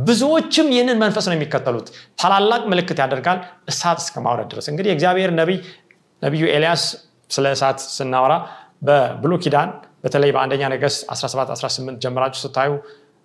ብዙዎችም 0.00 0.66
ይህንን 0.74 0.98
መንፈስ 1.02 1.24
ነው 1.28 1.34
የሚከተሉት። 1.36 1.86
ታላላቅ 2.20 2.62
ምልክት 2.72 2.98
ያደርጋል። 3.02 3.38
እሳት 3.70 3.98
እስከ 4.02 4.16
ማውረድ 4.24 4.48
ድረስ 4.52 4.66
እንግዲህ 4.72 4.90
የእግዚአብሔር 4.90 5.30
ነቢይ 5.40 5.58
ነቢዩ 6.22 6.44
ኤልያስ 6.56 6.82
ስለ 7.30 7.46
እሳት 7.56 7.78
ስናወራ 7.96 8.34
በብሉ 8.82 9.32
ኪዳን 9.44 9.68
በተለይ 10.04 10.30
በአንደኛ 10.34 10.62
ነገስት 10.72 11.00
17 11.12 11.52
18 11.56 11.98
ጀምራችሁ 12.04 12.40
ስታዩ 12.44 12.70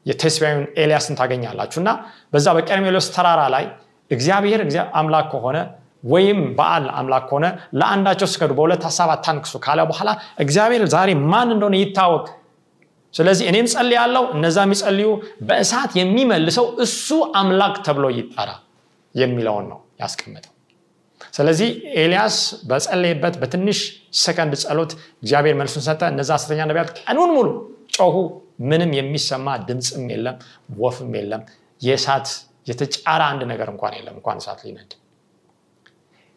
የቴስቢያዊን 0.06 0.64
ኤልያስን 0.82 1.16
ታገኛላችሁ። 1.20 1.80
እና 1.84 1.90
በዛ 2.34 2.48
በቀርሜሎስ 2.58 3.08
ተራራ 3.16 3.42
ላይ 3.56 3.66
እግዚአብሔር 4.12 4.62
አምላክ 5.00 5.28
ከሆነ 5.34 5.58
ወይም 6.04 6.40
በዓል 6.58 6.86
አምላክ 7.00 7.24
ከሆነ 7.30 7.46
ለአንዳቸው 7.80 8.28
ስገዱ 8.32 8.52
በሁለት 8.58 8.84
ሀሳብ 8.88 9.10
አታንክሱ 9.16 9.54
ካለ 9.66 9.82
በኋላ 9.90 10.10
እግዚአብሔር 10.44 10.84
ዛሬ 10.94 11.10
ማን 11.32 11.50
እንደሆነ 11.56 11.76
ይታወቅ። 11.82 12.26
ስለዚህ 13.14 13.46
እኔም 13.52 13.68
ጸል 13.72 13.90
ያለው 13.96 14.26
እነዛ 14.36 14.58
የሚጸልዩ 14.66 15.10
በእሳት 15.48 15.92
የሚመልሰው 16.00 16.68
እሱ 16.86 17.08
አምላክ 17.40 17.76
ተብሎ 17.88 18.06
ይጠራ 18.18 18.50
የሚለውን 19.16 19.66
ነው 19.72 19.80
ያስቀመጠው 20.02 20.51
ስለዚህ 21.32 21.70
ኤልያስ 22.02 22.38
በጸለይበት 22.70 23.36
በትንሽ 23.42 23.80
ሰከንድ 24.22 24.54
ጸሎት 24.64 24.92
እግዚአብሔር 25.24 25.56
መልሱን 25.60 25.84
ሰጠ። 25.88 26.02
እነዛ 26.14 26.30
ሐሰተኛ 26.38 26.62
ነቢያት 26.70 26.90
ቀኑን 27.00 27.32
ሙሉ 27.36 27.48
ጮሁ 27.98 28.16
ምንም 28.70 28.92
የሚሰማ 28.98 29.48
ድምፅም 29.68 30.06
የለም 30.12 30.38
ወፍም 30.80 31.12
የለም 31.18 31.44
የእሳት 31.82 32.28
የተጫረ 32.68 33.22
አንድ 33.30 33.42
ነገር 33.52 33.68
እንኳን 33.74 33.94
የለም 33.98 34.16
እንኳን 34.20 34.40
እሳት 34.42 34.60
ሊነድ። 34.66 34.92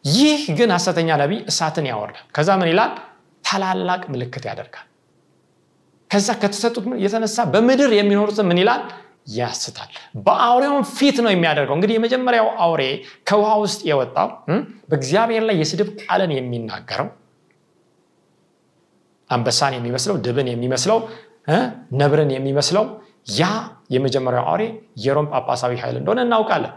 ይህ 0.04 0.40
ግን 0.56 0.70
ሐሰተኛ 0.76 1.10
ነቢይ 1.20 1.40
እሳትን 1.50 1.86
ያወርዳል። 1.90 2.26
ከዛ 2.36 2.50
ምን 2.60 2.68
ይላል? 2.72 2.92
ታላላቅ 3.44 4.02
ምልክት 4.12 4.44
ያደርጋል። 4.50 4.86
ከዛ 6.10 6.28
ከተሰጡት 6.42 6.84
የተነሳ 7.04 7.38
በምድር 7.52 7.90
የሚኖሩትን 7.96 8.46
ምን 8.50 8.58
ይላል 8.62 8.82
ያስታል። 9.26 9.90
በአውሬውን 10.24 10.84
ፊት 10.94 11.16
ነው 11.24 11.30
የሚያደርገው። 11.32 11.76
እንግዲህ 11.76 11.94
የመጀመሪያው 11.96 12.48
አውሬ 12.64 12.82
ከውሃ 13.28 13.50
ውስጥ 13.62 13.80
የወጣው 13.88 14.28
በእግዚአብሔር 14.90 15.44
ላይ 15.48 15.56
የስድብ 15.60 15.90
ቃልን 16.02 16.32
የሚናገረው 16.36 17.08
አንበሳን 19.30 19.74
የሚመስለው 19.76 20.16
ድብን 20.24 20.48
የሚመስለው 20.50 20.98
ነብርን 22.00 22.30
የሚመስለው 22.34 22.84
ያ 23.34 23.44
የመጀመሪያው 23.94 24.44
አውሬ 24.50 24.62
የሮም 25.04 25.26
ጳጳሳዊ 25.32 25.74
ኃይል 25.82 25.96
እንደሆነ 26.00 26.20
እናውቃለን። 26.26 26.72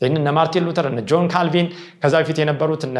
ይህን 0.00 0.16
እነ 0.18 0.28
ማርቲን 0.36 0.64
ሉተር 0.66 0.86
እነ 0.90 1.00
ጆን 1.10 1.26
ካልቪን 1.32 1.66
ከዛ 2.02 2.14
በፊት 2.20 2.38
የነበሩት 2.42 2.82
እነ 2.88 2.98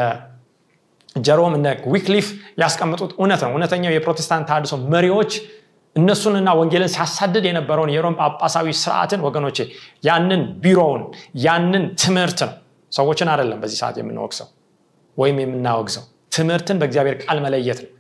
ጀሮም 1.17 1.55
እነ 1.59 1.69
ዊክሊፍ 1.93 2.27
ያስቀምጡት 2.61 3.13
እውነት 3.17 3.41
ነው። 3.45 3.51
እውነተኛው 3.55 3.93
የፕሮቴስታንት 3.95 4.47
ተሃድሶ 4.51 4.75
መሪዎች 4.93 5.33
እነሱንና 5.97 6.49
ወንጌልን 6.59 6.91
ሲያሳድድ 6.95 7.45
የነበረውን 7.49 7.91
የሮም 7.95 8.17
ጳጳሳዊ 8.21 8.67
ስርዓትን 8.81 9.21
ወገኖቼ 9.27 9.59
ያንን 10.05 10.43
ቢሮውን 10.63 11.03
ያንን 11.45 11.85
ትምህርት 12.03 12.41
ነው 12.43 12.53
ሰዎችን 12.93 13.31
አይደለም 13.33 13.59
በዚህ 13.63 13.79
ሰዓት 13.83 13.97
የምንወቅሰው 14.01 14.49
ወይም 15.19 15.39
የምናወግዘው 15.43 16.05
ትምህርትን 16.33 16.77
በእግዚአብሔር 16.81 17.17
ቃል 17.25 17.39
መለየት 17.45 17.79
ነው። 17.85 17.91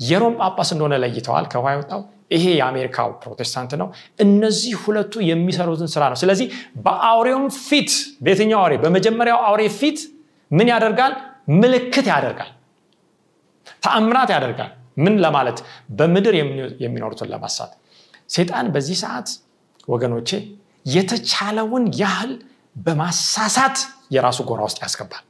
የሮም 0.00 0.34
ጳጳስ 0.40 0.68
እንደሆነ 0.74 0.94
ለይተዋል። 1.02 1.46
ከውሃ 1.52 1.72
የወጣው 1.74 2.00
ይሄ 2.34 2.44
የአሜሪካው 2.52 3.08
ፕሮቴስታንት 3.22 3.72
ነው። 3.80 3.88
እነዚህ 4.24 4.74
ሁለቱ 4.82 5.12
የሚሰሩትን 5.28 5.88
ስራ 5.94 6.02
ነው። 6.12 6.18
ስለዚህ 6.22 6.46
በአውሬውም 6.84 7.46
ፊት 7.60 7.90
በየትኛው 8.24 8.58
አውሬ? 8.62 8.74
በመጀመሪያው 8.84 9.38
አውሬ 9.48 9.62
ፊት 9.78 9.98
ምን 10.50 10.68
ያደርጋል? 10.72 11.12
ምልክት 11.60 12.06
ያደርጋል 12.12 12.50
ተአምራት 13.84 14.30
ያደርጋል 14.34 14.70
ምን 14.96 15.14
ለማለት? 15.24 15.58
በምድር 15.90 16.34
የሚኖሩትን 16.84 17.28
ለማሳት። 17.32 17.72
ሴጣን 18.30 18.66
በዚህ 18.74 18.96
ሰዓት 19.02 19.28
ወገኖቼ 19.88 20.30
የተቻለውን 20.86 21.84
ያህል 22.00 22.32
በማሳሳት 22.76 23.76
የራሱ 24.14 24.38
ጎራ 24.48 24.60
ውስጥ 24.68 24.78
ያስገባል። 24.84 25.24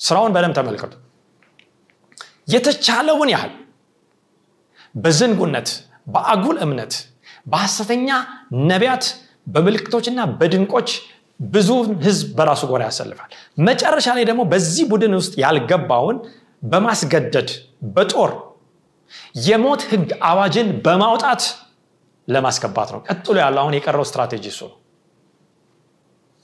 ስራውን 0.00 0.32
በደም 0.34 0.52
ተመልከቱ። 0.58 0.92
የተቻለውን 2.54 3.28
ያህል 3.34 3.52
በዝንጉነት 4.94 5.68
በአጉል 6.06 6.56
እምነት 6.64 6.92
በሐሰተኛ 7.46 8.08
ነቢያት 8.70 9.04
በምልክቶችና 9.46 10.20
በድንቆች 10.40 10.88
ብዙ 11.40 11.68
ህዝብ 12.04 12.28
በራሱ 12.38 12.62
ጎራ 12.70 12.82
ያሰልፋል። 12.88 13.30
መጨረሻ 13.68 14.06
ላይ 14.16 14.24
ደግሞ 14.30 14.42
በዚህ 14.52 14.84
ቡድን 14.90 15.12
ውስጥ 15.18 15.34
ያልገባውን 15.44 16.16
በማስገደድ 16.62 17.50
በጦር 17.94 18.32
የሞት 19.46 19.82
ህግ 19.90 20.10
አዋጅን 20.28 20.68
በማውጣት 20.84 21.42
ለማስገባት 22.28 22.88
ነው። 22.94 23.00
ቀጥሎ 23.08 23.36
ያለው 23.42 23.60
አሁን 23.62 23.74
የቀረው 23.76 24.04
ስትራቴጂ 24.08 24.44
እሱ 24.52 24.60
ነው። 24.68 24.76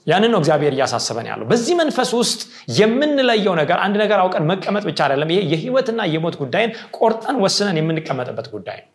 ያንን 0.07 0.31
ነው 0.33 0.39
እግዚአብሔር 0.41 0.73
እያሳሰበን 0.75 1.27
ያለው። 1.29 1.45
በዚህ 1.49 1.73
መንፈስ 1.79 2.09
ውስጥ 2.17 2.41
የምንለየው 2.77 3.55
ነገር 3.59 3.77
አንድ 3.85 3.95
ነገር 4.03 4.19
አውቀን 4.23 4.45
መቀመጥ 4.51 4.83
ብቻ 4.89 4.99
አይደለም። 5.05 5.31
ይሄ 5.33 5.39
የህይወትና 5.53 6.01
የሞት 6.13 6.35
ጉዳይን 6.41 6.71
ቆርጠን 6.97 7.37
ወስነን 7.43 7.79
የምንቀመጥበት 7.79 8.47
ጉዳይ 8.53 8.79
ነው። 8.83 8.91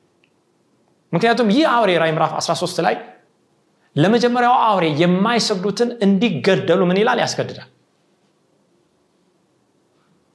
ምክንያቱም 1.13 1.49
ይህ 1.55 1.65
አውሬ 1.73 1.91
ራይ 2.03 2.13
ምዕራፍ 2.17 2.33
13 2.39 2.81
ላይ 2.87 2.95
ለመጀመሪያው 3.97 4.55
አውሬ 4.67 4.85
የማይሰግዱትን 5.01 5.91
እንዲገደሉ 6.05 6.81
ምን 6.91 6.99
ይላል? 7.01 7.19
ያስገድዳል። 7.25 7.69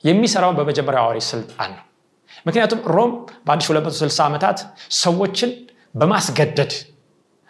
የሚሰራውን 0.03 0.57
በመጀመሪያው 0.59 1.05
አውሬ 1.05 1.19
ስልጣን 1.29 1.71
ነው 1.73 1.83
ምክንያቱም 2.45 2.81
ሮም 2.95 3.11
በ1260 3.47 4.19
ዓመታት 4.25 4.59
ሰዎችን 4.99 5.51
በማስገደድ 5.95 6.73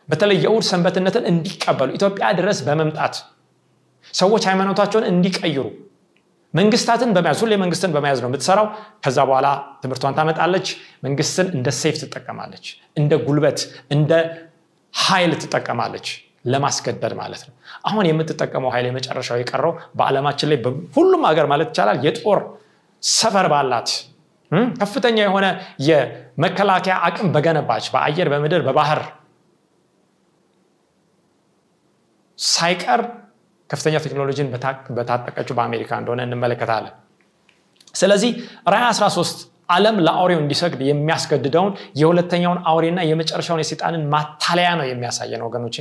በተለይ 0.09 0.37
የእሁድ 0.43 0.65
ሰንበትነትን 0.67 1.23
እንዲቀበሉ 1.31 1.89
ኢትዮጵያ 1.97 2.25
ድረስ 2.37 2.59
በመምጣት 2.67 3.15
ሰዎች 4.13 4.43
ሃይማኖታቸውን 4.49 5.05
እንዲቀይሩ 5.09 5.63
መንግስታትን 6.53 7.09
በመያዝ 7.15 7.39
ሁሌ 7.43 7.53
መንግስትን 7.63 7.91
በመያዝ 7.95 8.19
ነው 8.23 8.29
የምትሰራው። 8.29 8.67
ከዛ 9.03 9.17
በኋላ 9.29 9.47
ትምህርቷን 9.81 10.15
ታመጣለች። 10.19 10.67
መንግስትን 11.03 11.47
እንደ 11.57 11.67
ሴፍ 11.79 11.95
ትጠቀማለች 12.03 12.65
እንደ 12.97 13.13
ጉልበት 13.25 13.59
እንደ 13.91 14.11
ኃይል 14.93 15.33
ትጠቀማለች 15.43 16.07
ለማስገደድ 16.45 17.13
ማለት 17.19 17.41
ነው። 17.47 17.53
አሁን 17.85 18.05
የምትጠቀመው 18.09 18.71
ኃይል 18.75 18.85
የመጨረሻው 18.89 19.39
የቀረው 19.41 19.73
በዓለማችን 19.99 20.49
ላይ 20.51 20.59
ሁሉም 20.97 21.23
ሀገር 21.29 21.47
ማለት 21.53 21.69
ይቻላል 21.71 21.99
የጦር 22.05 22.39
ሰፈር 23.03 23.47
ባላት 23.53 23.89
ከፍተኛ 24.79 25.17
የሆነ 25.23 25.45
የመከላከያ 25.87 26.95
አቅም 27.07 27.29
በገነባች 27.35 27.85
በአየር 27.93 28.27
በምድር 28.33 28.61
በባህር 28.67 29.01
ሳይቀር 32.39 33.01
ከፍተኛ 33.69 33.95
ቴክኖሎጂን 34.03 34.49
በታጠቀችው 34.97 35.55
በአሜሪካ 35.57 35.91
እንደሆነ 36.01 36.21
እንመለከታለን። 36.27 36.93
ስለዚህ 37.95 38.31
ራይ 38.73 38.83
13 38.89 39.39
ዓለም 39.69 39.95
ለአውሬው 40.05 40.39
እንዲሰግድ 40.41 40.81
የሚያስገድደውን 40.87 41.71
የሁለተኛውን 42.01 42.59
አውሬና 42.71 42.99
የመጨረሻውን 43.09 43.61
የሴጣንን 43.63 44.03
ማታለያ 44.13 44.69
ነው 44.79 44.85
የሚያሳየን 44.89 45.43
ወገኖቼ። 45.47 45.77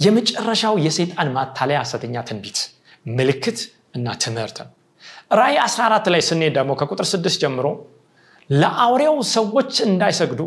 የመጨረሻው 0.00 0.74
የሴጣን 0.84 1.28
ማታለያ 1.36 1.78
ሐሰተኛ 1.82 2.16
ትንቢት 2.28 2.58
ምልክት 3.16 3.58
እና 3.94 4.16
ትምህርት 4.24 4.56
ነው። 4.62 4.70
ራይ 5.32 5.54
14 5.62 6.10
ላይ 6.14 6.22
ስንሄድ 6.28 6.52
ደግሞ 6.58 6.72
ከቁጥር 6.80 7.06
6 7.10 7.38
ጀምሮ 7.42 7.66
ለአውሬው 8.50 9.16
ሰዎች 9.36 9.72
እንዳይሰግዱ 9.86 10.40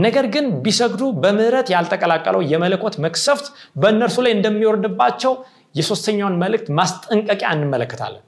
ነገር 0.00 0.26
ግን 0.34 0.46
ቢሰግዱ 0.64 1.02
በምህረት 1.22 1.68
ያልተቀላቀለው 1.74 2.42
የመለኮት 2.52 2.96
መክሰፍት 3.04 3.46
በእነርሱ 3.76 4.16
ላይ 4.26 4.32
እንደሚወርድባቸው 4.36 5.32
የሶስተኛውን 5.74 6.38
መልእክት 6.42 6.68
ማስጠንቀቂያ 6.78 7.48
እንመለከታለን። 7.56 8.24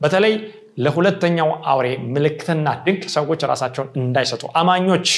በተለይ 0.00 0.34
ለሁለተኛው 0.84 1.50
አውሬ 1.70 1.86
ምልክትና 2.14 2.68
ድንቅ 2.84 3.02
ሰዎች 3.16 3.40
ራሳቸውን 3.50 3.88
እንዳይሰጡ 4.02 4.42
አማኞች 4.60 5.08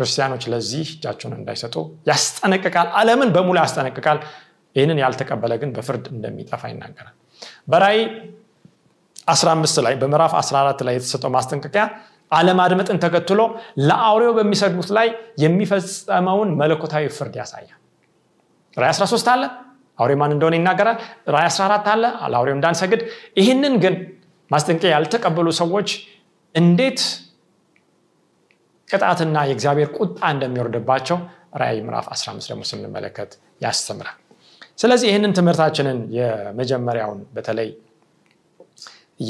ክርስቲያኖች 0.00 0.44
ለዚህ 0.52 0.86
እጃቸውን 0.94 1.34
እንዳይሰጡ 1.38 1.74
ያስጠነቅቃል። 2.10 2.88
አለምን 2.98 3.30
በሙሉ 3.34 3.56
ያስጠነቅቃል። 3.62 4.18
ይህንን 4.76 4.98
ያልተቀበለ 5.02 5.52
ግን 5.62 5.70
በፍርድ 5.76 6.04
እንደሚጠፋ 6.12 6.62
ይናገራል። 6.70 7.14
በራይ 7.70 7.98
15 9.28 9.80
ላይ 9.86 9.94
በምዕራፍ 10.00 10.32
14 10.38 10.84
ላይ 10.86 10.94
የተሰጠው 10.96 11.30
ማስጠንቀቂያ 11.36 11.84
አለማድመጥን 12.30 12.98
ተከትሎ 13.04 13.40
ለአውሬው 13.88 14.32
በሚሰግዱት 14.36 14.90
ላይ 14.96 15.08
የሚፈጸመውን 15.44 16.50
መለኮታዊ 16.60 17.04
ፍርድ 17.16 17.34
ያሳያል። 17.40 17.78
ራይ 18.76 18.92
13 18.94 19.30
አለ። 19.34 19.42
አውሬ 19.98 20.12
ማን 20.20 20.32
እንደሆነ 20.34 20.54
ይናገራል። 20.58 20.98
ራይ 21.34 21.46
14 21.50 21.88
አለ። 21.94 22.04
ለአውሬው 22.32 22.56
እንዳንሰግድ። 22.58 23.00
ይህንን 23.40 23.74
ግን 23.84 23.96
ማስጠንቀቂያ 24.50 24.92
ያልተቀበሉ 24.94 25.48
ሰዎች 25.60 25.88
እንዴት 26.54 27.00
ቅጣትና 28.90 29.36
የእግዚአብሔር 29.48 29.88
ቁጣ 29.98 30.20
እንደሚወርድባቸው 30.34 31.18
ራይ 31.60 31.76
ምዕራፍ 31.86 32.06
15 32.14 32.50
ደግሞ 32.50 32.62
ስንመለከት 32.70 33.30
ያስተምራል። 33.64 34.16
ስለዚህ 34.78 35.06
ይህንን 35.10 35.32
ትምህርታችንን 35.38 35.98
የመጀመሪያውን 36.16 37.20
በተለይ 37.34 37.68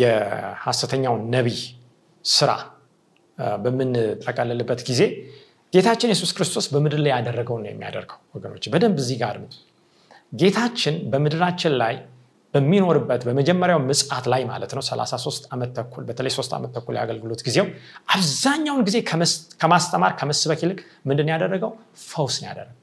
የሐሰተኛውን 0.01 1.23
ነቢይ 1.35 1.61
ስራ 2.25 2.51
በምንጠቀልልበት 3.59 4.81
ጊዜ 4.89 5.03
ጌታችን 5.73 6.11
የሱስ 6.13 6.31
ክርስቶስ 6.37 6.67
በምድር 6.73 7.01
ላይ 7.05 7.13
ያደረገውን 7.15 7.63
ነው 7.65 7.71
የሚያደርገው 7.73 8.19
ወገኖች 8.35 8.65
በደንብ 8.73 8.97
እዚህ 9.03 9.19
ጋር 9.23 9.37
ጌታችን 10.33 10.97
በምድራችን 11.13 11.73
ላይ 11.83 11.95
በሚኖርበት 12.55 13.23
በመጀመሪያው 13.27 13.81
ምጽት 13.89 14.25
ላይ 14.33 14.43
ማለት 14.49 14.73
ነው 14.77 14.83
33 14.87 15.49
ዓመት 15.55 15.71
ተኩል 15.77 16.05
በተለይ 16.09 16.33
3 16.37 16.55
ዓመት 16.57 16.71
ተኩል 16.77 16.95
የአገልግሎት 16.99 17.41
ጊዜው 17.47 17.67
አብዛኛውን 18.15 18.83
ጊዜ 18.89 18.97
ከማስተማር 19.63 20.13
ከመስበክ 20.21 20.61
ይልቅ 20.65 20.79
ምንድን 21.09 21.31
ያደረገው? 21.35 21.73
ፈውስ 22.09 22.37
ነው 22.43 22.49
ያደረገው። 22.51 22.77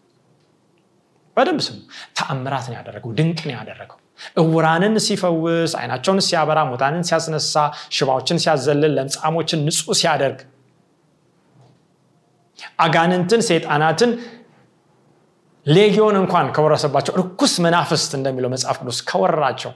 በደንብ 1.38 1.62
ስሙ። 1.66 1.78
ተአምራት 2.18 2.68
ነው 2.70 2.78
ያደረገው። 2.80 3.10
ድንቅ 3.18 3.40
ነው 3.50 3.56
ያደረገው። 3.58 3.98
እውራንን 4.42 4.96
ሲፈውስ 5.06 5.74
አይናቸውን 5.80 6.22
ሲያበራ 6.28 6.60
ሙታንን 6.70 7.04
ሲያስነሳ 7.10 7.56
ሽባዎችን 7.98 8.40
ሲያዘልል 8.44 8.94
ለምጻሞችን 8.98 9.60
ንጹህ 9.68 9.98
ሲያደርግ 10.02 10.40
አጋንንትን 12.84 13.42
ሴጣናትን 13.48 14.12
ሌጊዮን 15.68 16.16
እንኳን 16.20 16.48
ከወረሰባቸው 16.56 17.14
እርኩስ 17.18 17.54
መናፍስት 17.66 18.12
እንደሚለው 18.18 18.50
መጽሐፍ 18.54 18.78
ቅዱስ 18.82 19.00
ከወረራቸው 19.10 19.72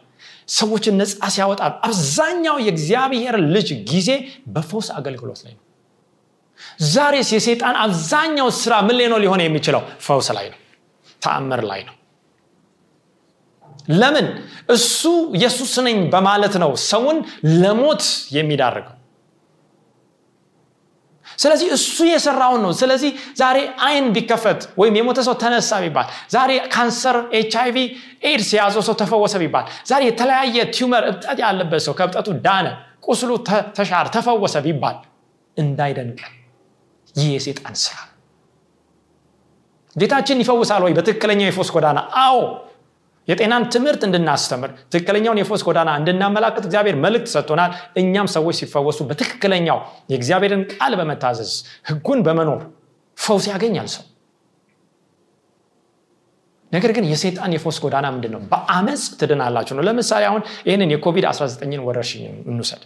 ሰዎችን 0.52 0.96
ነፃ 1.00 1.30
ሲያወጣ 1.34 1.62
አብዛኛው 1.88 2.56
የእግዚአብሔር 2.66 3.36
ልጅ 3.56 3.70
ጊዜ 3.92 4.10
በፈውስ 4.48 4.88
አገልግሎት 4.98 5.40
ላይ 5.46 5.54
ነው። 5.58 5.64
ዛሬስ 6.90 7.30
የሴጣን 7.36 7.76
አብዛኛው 7.86 8.48
ስራ 8.60 8.74
ምን 8.88 9.00
ነው 9.12 9.20
ሊሆን 9.24 9.42
የሚችለው? 9.44 9.82
ፈውስ 10.08 10.30
ላይ 10.38 10.48
ነው 10.54 10.60
ተአምር 11.22 11.62
ላይ 11.72 11.82
ነው። 11.88 11.96
ለምን? 13.94 14.28
እሱ 14.70 15.02
ኢየሱስ 15.38 15.74
ነኝ 15.88 15.98
በማለት 16.14 16.56
ነው 16.64 16.72
ሰውን 16.86 17.18
ለሞት 17.62 18.04
የሚዳርገው 18.32 18.96
ስለዚህ 21.42 21.68
እሱ 21.76 21.98
የሰራውን 22.10 22.62
ነው። 22.66 22.72
ስለዚህ 22.80 23.12
ዛሬ 23.40 23.58
አይን 23.86 24.08
ቢከፈት 24.16 24.62
ወይም 24.82 24.96
የሞተ 25.00 25.20
ሰው 25.28 25.36
ተነሳ 25.42 25.80
ቢባል 25.84 26.08
ዛሬ 26.34 26.52
ካንሰር 26.74 27.18
ኤች 27.38 27.54
አይቪ 27.62 27.78
ኤድስ 28.30 28.50
የያዘው 28.56 28.84
ሰው 28.88 28.96
ተፈወሰ 29.02 29.36
ቢባል 29.44 29.66
ዛሬ 29.90 30.02
የተለያየ 30.10 30.58
tumor 30.76 31.06
እብጠት 31.12 31.40
ያለበት 31.46 31.84
ሰው 31.88 31.96
ከእብጠቱ 32.00 32.28
ዳነ 32.46 32.68
ቁስሉ 33.08 33.32
ተሻረ 33.78 34.08
ተፈወሰ 34.16 34.56
ቢባል 34.66 34.98
እንዳይደንቀን 35.58 36.34
ይህ 37.16 37.30
የሴጣን 37.34 37.76
ስራ። 37.82 37.96
ጌታችን 39.96 40.38
ይፈውሳል 40.42 40.82
ወይ? 40.86 40.94
በትክክለኛው 40.98 41.48
የፎስ 41.50 41.70
ጎዳና። 41.76 42.00
አዎ 42.22 42.38
የጤናን 43.32 43.64
ትምህርት 43.74 44.02
እንድናስተምር 44.08 44.72
ትክክለኛውን 44.92 45.40
የፎስ 45.42 45.64
ጎዳና 45.68 45.90
እንድናመላክት 46.00 46.64
እግዚአብሔር 46.64 46.96
መልእክት 47.04 47.30
ሰጥቶናል። 47.34 47.72
እኛም 48.02 48.30
ሰዎች 48.36 48.56
ሲፈወሱ 48.62 49.00
በትክክለኛው 49.10 49.80
የእግዚአብሔርን 50.12 50.64
ቃል 50.74 50.96
በመታዘዝ 51.00 51.52
ህጉን 51.90 52.22
በመኖር 52.28 52.62
ፈውስ 53.18 53.46
ያገኛል 53.52 53.90
ሰው። 53.96 54.06
ነገር 56.72 56.92
ግን 56.96 57.06
የሴጣን 57.10 57.54
የፎስ 57.56 57.78
ጎዳና 57.84 58.08
ምንድን 58.14 58.32
ነው 58.36 58.42
በአመፅ 58.52 59.04
ትድናላችሁ 59.20 59.74
ነው። 59.78 59.84
ለምሳሌ 59.88 60.24
አሁን 60.30 60.42
ይህንን 60.68 60.92
የኮቪድ-19 60.94 61.82
ወረርሽኝ 61.88 62.22
እንውሰድ። 62.50 62.84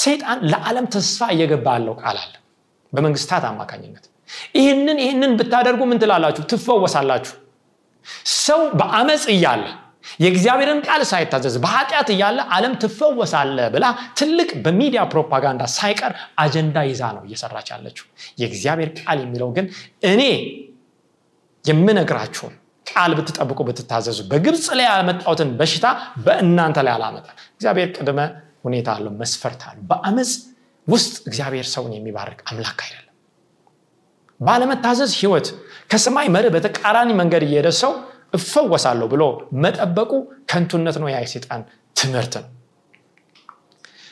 ሰይጣን 0.00 0.38
ለዓለም 0.50 0.86
ተስፋ 0.94 1.28
እየገባ 1.34 1.66
ያለው 1.76 1.94
ቃል 2.02 2.16
አለ 2.22 2.32
በመንግስታት 2.92 3.44
አማካኝነት። 3.50 4.04
ይህንን 4.58 4.98
ይህንን 5.04 5.32
ብታደርጉ 5.38 5.80
ምን 5.90 6.00
ትላላችሁ? 6.02 6.42
ትፈወሳላችሁ 6.50 7.34
ሰው 8.38 8.60
በአመፅ 8.78 9.24
እያለ 9.34 9.64
የእግዚአብሔርን 10.20 10.80
ቃል 10.86 11.02
ሳይታዘዝ 11.08 11.56
በኃጢአት 11.64 12.08
እያለ 12.14 12.38
ዓለም 12.54 12.74
ትፈወሳለ 12.82 13.58
ብላ 13.74 13.86
ትልቅ 14.18 14.50
በሚዲያ 14.64 15.02
ፕሮፓጋንዳ 15.12 15.62
ሳይቀር 15.74 16.12
አጀንዳ 16.42 16.76
ይዛ 16.88 17.02
ነው 17.16 17.22
እየሰራች 17.28 17.68
ያለችው። 17.74 18.06
የእግዚአብሔር 18.40 18.90
ቃል 19.00 19.18
የሚለው 19.24 19.50
ግን 19.56 19.66
እኔ 20.12 20.22
የምነግራችሁን 21.64 22.54
ቃል 22.86 23.12
ብትጠብቁ 23.18 23.60
ብትታዘዙ 23.68 24.20
በግብፅ 24.30 24.66
ላይ 24.78 24.86
ያመጣሁትን 24.90 25.50
በሽታ 25.58 25.86
በእናንተ 26.24 26.78
ላይ 26.86 26.92
አላመጣ። 26.96 27.26
እግዚአብሔር 27.54 27.90
ቅድመ 27.96 28.20
ሁኔታ 28.64 28.88
አለው 28.96 29.12
መስፈርት 29.20 29.62
አለው። 29.68 29.84
በአመፅ 29.90 30.32
ውስጥ 30.88 31.14
እግዚአብሔር 31.28 31.66
ሰውን 31.74 31.92
የሚባርክ 31.96 32.38
አምላክ 32.50 32.80
አይደለም 32.86 33.09
ባለመታዘዝ 34.40 35.12
ህይወት 35.20 35.46
ከሰማይ 35.90 36.28
መርህ 36.34 36.52
በተቃራኒ 36.54 37.10
መንገድ 37.20 37.42
እየሄደ 37.46 37.68
ሰው 37.80 37.92
እፈወሳለሁ 38.34 39.06
ብሎ 39.12 39.22
መጠበቁ 39.64 40.10
ከንቱነት 40.50 40.96
ነው 41.02 41.08
የሴጣን 41.12 41.62
ትምህርት 41.96 42.34
ነው። 42.38 42.48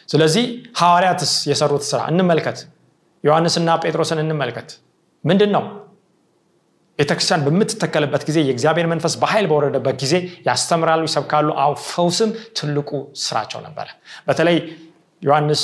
ስለዚህ 0.08 0.44
ሐዋርያትስ 0.80 1.32
የሰሩት 1.50 1.84
ስራ 1.90 2.00
እንመልከት። 2.12 2.58
ዮሐንስና 3.24 3.70
ጴጥሮስን 3.82 4.20
እንመልከት። 4.22 4.68
ምንድን 5.24 5.50
ነው 5.56 5.64
ቤተክርስቲያን 6.98 7.42
በምትተከልበት 7.46 8.22
ጊዜ 8.28 8.38
የእግዚአብሔር 8.42 8.86
መንፈስ 8.92 9.14
በኃይል 9.20 9.46
በወረደበት 9.50 9.96
ጊዜ 10.02 10.14
ያስተምራሉ 10.48 11.02
ይሰብካሉ። 11.08 11.48
አው 11.64 11.72
ፈውስም 11.86 12.30
ትልቁ 12.58 12.90
ስራቸው 13.22 13.60
ነበረ። 13.66 13.86
በተለይ 14.28 14.56
ዮሐንስ 15.22 15.60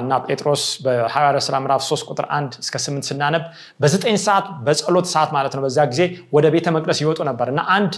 እና 0.00 0.12
ጴጥሮስ 0.26 0.62
በሐዋርያ 0.84 1.40
ሥራ 1.46 1.56
ምዕራፍ 1.64 1.82
3 1.86 2.10
ቁጥር 2.12 2.26
1 2.36 2.56
እስከ 2.62 2.76
8 2.82 3.10
ስናነብ 3.10 3.44
በዘጠኝ 3.80 4.16
ሰዓት 4.24 4.46
በጸሎት 4.66 5.06
ሰዓት 5.14 5.30
ማለት 5.36 5.54
ነው 5.56 5.62
በዛ 5.66 5.78
ጊዜ 5.92 6.02
ወደ 6.36 6.46
ቤተ 6.54 6.66
መቅደስ 6.76 6.98
ይወጡ 7.04 7.20
ነበር 7.30 7.48
እና 7.54 7.60
አንድ 7.76 7.94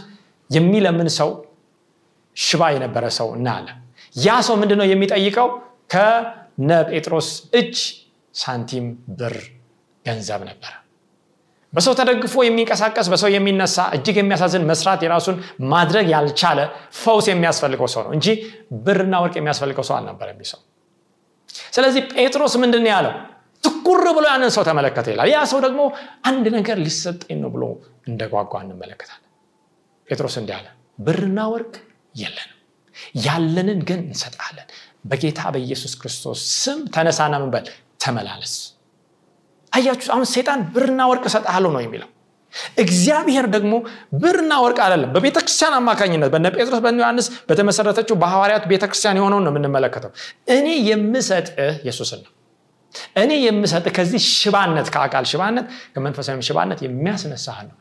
የሚለምን 0.51 1.09
ሰው 1.19 1.31
ሽባ 2.37 2.63
የነበረ 2.75 3.05
ሰው 3.19 3.29
እናያለን 3.37 3.79
ያ 4.17 4.37
ሰው 4.47 4.55
ምንድነው 4.57 4.87
የሚጠይቀው? 4.91 5.49
ከነ 5.93 6.71
ጴጥሮስ 6.91 7.29
እጅ 7.61 7.77
ሳንቲም 8.35 8.87
ብር 9.19 9.37
ገንዘብ 10.05 10.41
ነበረ። 10.51 10.73
በሰው 11.73 11.95
ተደግፎ 11.99 12.35
የሚንቀሳቀስ 12.45 13.07
በሰው 13.13 13.31
የሚነሳ 13.35 13.77
እጅግ 13.97 14.17
የሚያሳዝን 14.21 14.65
መስራት 14.71 15.01
የራሱን 15.05 15.37
ማድረግ 15.73 16.07
ያልቻለ 16.15 16.61
ፈውስ 17.03 17.27
የሚያስፈልገው 17.31 17.89
ሰው 17.95 18.03
ነው 18.07 18.13
እንጂ 18.17 18.27
ብርና 18.87 19.15
ወርቅ 19.25 19.35
የሚያስፈልገው 19.41 19.85
ሰው 19.89 19.97
አልነበረ 19.99 20.29
ሰው 20.53 20.61
ስለዚህ 21.73 22.03
ጴጥሮስ 22.15 22.55
ምንድን 22.63 22.87
ያለው? 22.91 23.15
ትኩር 23.65 24.05
ብሎ 24.17 24.25
ያንን 24.33 24.51
ሰው 24.55 24.63
ተመለከተ 24.69 25.07
ይላል። 25.13 25.29
ያ 25.33 25.39
ሰው 25.51 25.59
ደግሞ 25.67 25.81
አንድ 26.25 26.45
ነገር 26.57 26.77
ሊሰጠኝ 26.85 27.39
ነው 27.45 27.51
ብሎ 27.55 27.65
እንደ 28.09 28.21
ጓጓ 28.33 28.53
እንመለከታለን። 28.65 29.27
ጴጥሮስ 30.09 30.37
እንዲህ 30.41 30.55
አለ 30.59 30.67
ብርና 30.99 31.41
ወርቅ 31.53 31.75
የለንም። 32.15 32.57
ያለንን 33.27 33.81
ግን 33.89 34.01
እንሰጣለን። 34.07 34.69
በጌታ 35.05 35.41
በኢየሱስ 35.55 35.93
ክርስቶስ 36.01 36.41
ስም 36.57 36.81
ተነሳና 36.95 37.35
ምንበል 37.43 37.67
ተመላለስ። 38.03 38.55
አያችሁ 39.73 40.11
አሁን 40.15 40.27
ሴጣን 40.33 40.61
ብርና 40.75 41.01
ወርቅ 41.11 41.25
እሰጥሃለሁ 41.31 41.71
ነው 41.77 41.83
የሚለው 41.85 42.09
እግዚአብሔር 42.83 43.47
ደግሞ 43.55 43.73
ብርና 44.23 44.53
ወርቅ 44.65 44.79
አይደለም። 44.85 45.11
በቤተክርስቲያን 45.15 45.75
አማካኝነት 45.79 46.31
በነ 46.35 46.47
ጴጥሮስ 46.57 46.81
በነ 46.85 46.99
ዮሐንስ 47.03 47.27
በተመሰረተችው 47.49 48.17
በሐዋርያት 48.23 48.65
ቤተክርስቲያን 48.73 49.19
የሆነውን 49.21 49.45
ነው 49.47 49.53
የምንመለከተው። 49.55 50.13
እኔ 50.57 50.69
የምሰጥህ 50.89 51.57
ኢየሱስን 51.83 52.21
ነው። 52.25 52.33
እኔ 53.23 53.33
የምሰጥህ 53.45 53.93
ከዚህ 53.97 54.23
ሽባነት 54.35 54.89
ከአካል 54.95 55.25
ሽባነት 55.33 55.67
ከመንፈሳዊ 55.95 56.43
ሽባነት 56.49 56.79
የሚያስነሳህ 56.87 57.59
ነው። 57.69 57.77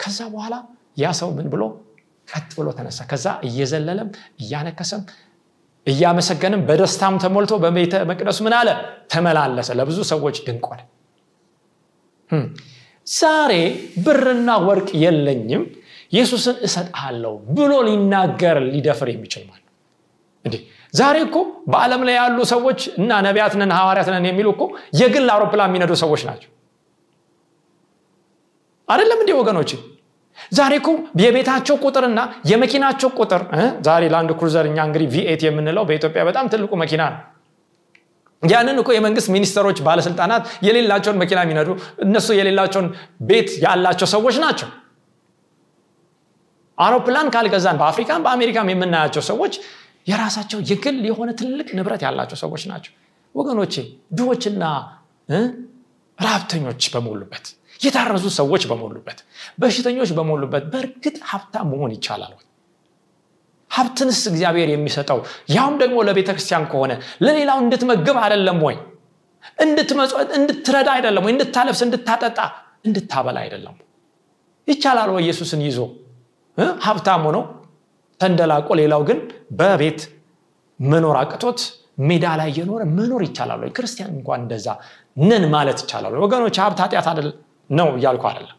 ከዛ 0.00 0.18
በኋላ 0.34 0.54
ያ 0.98 1.08
ሰው 1.18 1.30
ምን 1.36 1.48
ብሎ 1.52 1.62
ቀጥ 2.28 2.50
ብሎ 2.58 2.68
ተነሳ? 2.76 3.00
ከዛ 3.10 3.26
እየዘለለም 3.46 4.08
እያነከሰም 4.42 5.02
እያመሰገንም 5.86 6.60
በደስታም 6.68 7.14
ተሞልቶ 7.22 7.52
በቤተ 7.62 7.94
መቅደሱ 8.10 8.38
ምን 8.46 8.54
አለ? 8.58 8.68
ተመላለሰ። 9.12 9.68
ለብዙ 9.78 9.98
ሰዎች 10.10 10.36
ሆነ 10.66 10.80
ዛሬ 13.10 13.52
ብርና 14.04 14.50
ወርቅ 14.66 14.88
የለኝም 15.04 15.62
ኢየሱስን 16.12 16.56
እሰጥሃለሁ 16.66 17.32
ብሎ 17.56 17.72
ሊናገር 17.86 18.58
ሊደፍር 18.68 19.08
የሚችል 19.12 19.42
ማለት 19.48 19.66
እንዴ! 20.44 20.54
ዛሬ 20.94 21.16
እኮ 21.26 21.36
በዓለም 21.72 22.02
ላይ 22.08 22.14
ያሉ 22.20 22.38
ሰዎች 22.52 22.80
እና 23.00 23.20
ነቢያት 23.26 23.54
ነን 23.60 23.72
የሚሉ 24.30 24.48
እኮ 24.54 24.62
የግል 25.00 25.28
አውሮፕላን 25.34 25.70
የሚነዱ 25.70 25.92
ሰዎች 26.02 26.22
ናቸው። 26.28 26.50
አይደለም 28.88 29.18
እንዲህ 29.22 29.36
ወገኖች? 29.40 29.72
ዛሬ 30.52 30.72
እኮ 30.80 30.90
የቤታቸው 31.22 31.76
ቁጥርና 31.84 32.20
የመኪናቸው 32.50 33.10
ቁጥር 33.18 33.42
ዛሬ 33.86 34.02
ለአንድ 34.12 34.30
ክሩዘር 34.38 34.66
እኛ 34.70 34.78
እንግዲህ 34.88 35.08
ቪኤት 35.14 35.42
የምንለው 35.46 35.84
በኢትዮጵያ 35.88 36.22
በጣም 36.28 36.46
ትልቁ 36.52 36.72
መኪና 36.82 37.02
ነው 37.12 37.20
ያንን 38.42 38.76
እኮ 38.82 38.90
የመንግስት 38.94 39.28
ሚኒስተሮች 39.34 39.78
ባለስልጣናት 39.86 40.44
የሌላቸውን 40.66 41.18
መኪና 41.22 41.40
የሚነዱ 41.44 41.68
እነሱ 42.04 42.28
የሌላቸውን 42.38 42.86
ቤት 43.28 43.50
ያላቸው 43.64 44.08
ሰዎች 44.14 44.36
ናቸው። 44.44 44.68
አውሮፕላን 46.78 47.28
ካልገዛን 47.34 47.78
በአፍሪካም 47.80 48.22
በአሜሪካም 48.26 48.70
የምናያቸው 48.72 49.22
ሰዎች 49.30 49.54
የራሳቸው 50.06 50.58
የግል 50.70 50.98
የሆነ 51.08 51.30
ትልቅ 51.40 51.68
ንብረት 51.78 52.02
ያላቸው 52.06 52.38
ሰዎች 52.44 52.62
ናቸው። 52.70 52.92
ወገኖቼ 53.34 53.74
ድሆችና 54.12 54.64
ራብተኞች 56.18 56.84
በሞሉበት 56.94 57.44
የታረዙ 57.80 58.26
ሰዎች 58.38 58.62
በሞሉበት 58.70 59.18
በሽተኞች 59.60 60.10
በሞሉበት 60.16 60.64
በእርግጥ 60.72 61.16
ሀብታም 61.30 61.68
መሆን 61.72 61.92
ይቻላል 61.96 62.32
ሀብትንስ 63.70 64.20
እግዚአብሔር 64.30 64.68
የሚሰጠው? 64.72 65.18
ያውም 65.54 65.74
ደግሞ 65.82 65.98
ለቤተ 66.08 66.28
ክርስቲያን 66.36 66.64
ከሆነ 66.72 66.92
ለሌላው 67.24 67.58
እንድትመግብ 67.64 68.16
አይደለም 68.24 68.58
ወይ? 68.66 68.76
እንድትረዳ 70.38 70.88
አይደለም 70.96 71.22
ወይ? 71.26 71.32
እንድታለብስ 71.34 71.80
እንድታጠጣ 71.86 72.38
እንድታበላ 72.86 73.36
አይደለም 73.44 73.76
ይቻላል 74.68 75.10
ወይ 75.14 75.22
ኢየሱስን 75.26 75.60
ይዞ? 75.68 75.78
ሀብታም 76.86 77.22
ሆኖ 77.28 77.38
ተንደላቆ 78.20 78.68
ሌላው 78.80 79.02
ግን 79.08 79.18
በቤት 79.58 80.00
መኖር 80.80 81.16
አቅቶት 81.22 81.60
ሜዳ 82.08 82.26
ላይ 82.40 82.48
እየኖረ 82.52 82.82
መኖር 82.98 83.22
ይቻላል 83.26 83.60
ወይ? 83.64 83.70
ክርስቲያን 83.76 84.10
እንኳን 84.16 84.40
እንደዛ 84.44 84.66
ነን 85.22 85.44
ማለት 85.54 85.78
ይቻላል 85.84 86.14
ወገኖች 86.24 86.56
ሀብት 86.62 86.80
ኃጢአት 86.84 87.06
ነው 87.70 87.88
እያልኩ 87.98 88.24
አይደለም። 88.30 88.56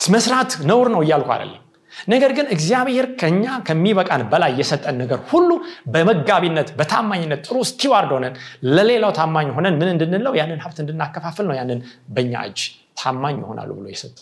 መስራት 0.00 0.50
ነውር 0.70 0.88
ነው 0.94 1.00
እያልኩ 1.04 1.28
አይደለም 1.34 1.60
ነገር 2.08 2.30
ግን 2.36 2.46
እግዚአብሔር 2.54 3.06
ከኛ 3.20 3.44
ከሚበቃን 3.66 4.22
በላይ 4.32 4.52
የሰጠን 4.60 4.96
ነገር 5.02 5.20
ሁሉ 5.30 5.50
በመጋቢነት 5.94 6.68
በታማኝነት 6.78 7.40
ጥሩ 7.46 7.56
ስቲዋርድ 7.70 8.12
ሆነን 8.16 8.34
ለሌላው 8.70 9.12
ታማኝ 9.18 9.50
ሆነን 9.56 9.76
ምን 9.80 9.90
እንድንለው 9.94 10.34
ያንን 10.40 10.60
ሀብት 10.64 10.78
እንድናከፋፍል 10.84 11.46
ነው 11.50 11.56
ያንን 11.60 11.80
በእኛ 12.14 12.34
እጅ 12.48 12.60
ታማኝ 13.00 13.36
ይሆናሉ 13.42 13.70
ብሎ 13.78 13.86
የሰጠ። 13.92 14.16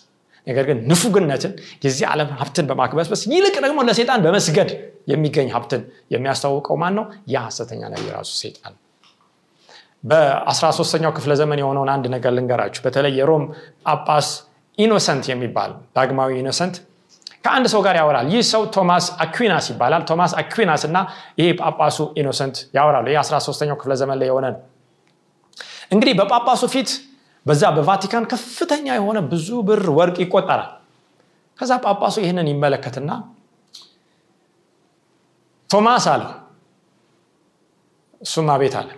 ነገር 0.46 0.64
ግን 0.68 0.78
ንፉግነትን 0.90 1.52
የዚህ 1.84 2.04
ዓለም 2.12 2.30
ሀብትን 2.38 2.66
በማክበስበስ 2.70 3.20
ይልቅ 3.32 3.56
ደግሞ 3.66 3.80
ለሴጣን 3.88 4.22
በመስገድ 4.24 4.70
የሚገኝ 5.12 5.48
ሀብትን 5.54 5.82
የሚያስታውቀው 6.14 6.76
ማን 6.82 6.94
ነው? 6.98 7.04
ያ 7.28 7.44
ሐሰተኛ 7.46 7.82
ነቢይ 7.92 8.10
ራሱ 8.16 8.30
ሴጣን 8.40 8.74
በ13ኛው 10.04 11.12
ክፍለ 11.16 11.32
ዘመን 11.40 11.58
የሆነውን 11.62 11.90
አንድ 11.92 12.06
ነገር 12.14 12.32
ልንገራችሁ። 12.36 12.80
በተለይ 12.86 13.12
የሮም 13.20 13.44
ጳጳስ 13.86 14.28
ኢኖሰንት 14.78 15.24
የሚባል 15.30 15.70
ዳግማዊ 15.96 16.30
ኢኖሰንት 16.40 16.76
ከአንድ 17.44 17.66
ሰው 17.72 17.80
ጋር 17.84 17.94
ያወራል። 18.00 18.26
ይህ 18.32 18.42
ሰው 18.50 18.62
ቶማስ 18.74 19.06
አኩናስ 19.22 19.66
ይባላል። 19.72 20.02
ቶማስ 20.10 20.32
አኩናስ 20.40 20.82
እና 20.88 20.98
ይሄ 21.38 21.48
ጳጳሱ 21.60 21.98
ኢኖሰንት 22.20 22.56
ያወራሉ። 22.76 23.06
ይህ 23.12 23.18
13ኛው 23.22 23.76
ክፍለ 23.80 23.92
ዘመን 24.00 24.18
ላይ 24.20 24.28
የሆነ 24.30 24.46
ነው። 24.54 24.60
እንግዲህ 25.92 26.14
በጳጳሱ 26.20 26.62
ፊት 26.74 26.90
በዛ 27.46 27.62
በቫቲካን 27.76 28.24
ከፍተኛ 28.32 28.86
የሆነ 28.98 29.18
ብዙ 29.30 29.48
ብር 29.68 29.86
ወርቅ 29.98 30.16
ይቆጠራል። 30.24 30.70
ከዛ 31.58 31.72
ጳጳሱ 31.84 32.16
ይህንን 32.22 32.46
ይመለከትና 32.52 33.10
ቶማስ 35.70 36.06
አለ 36.12 36.22
እሱም 38.20 38.48
አቤት 38.54 38.74
አለ። 38.80 38.88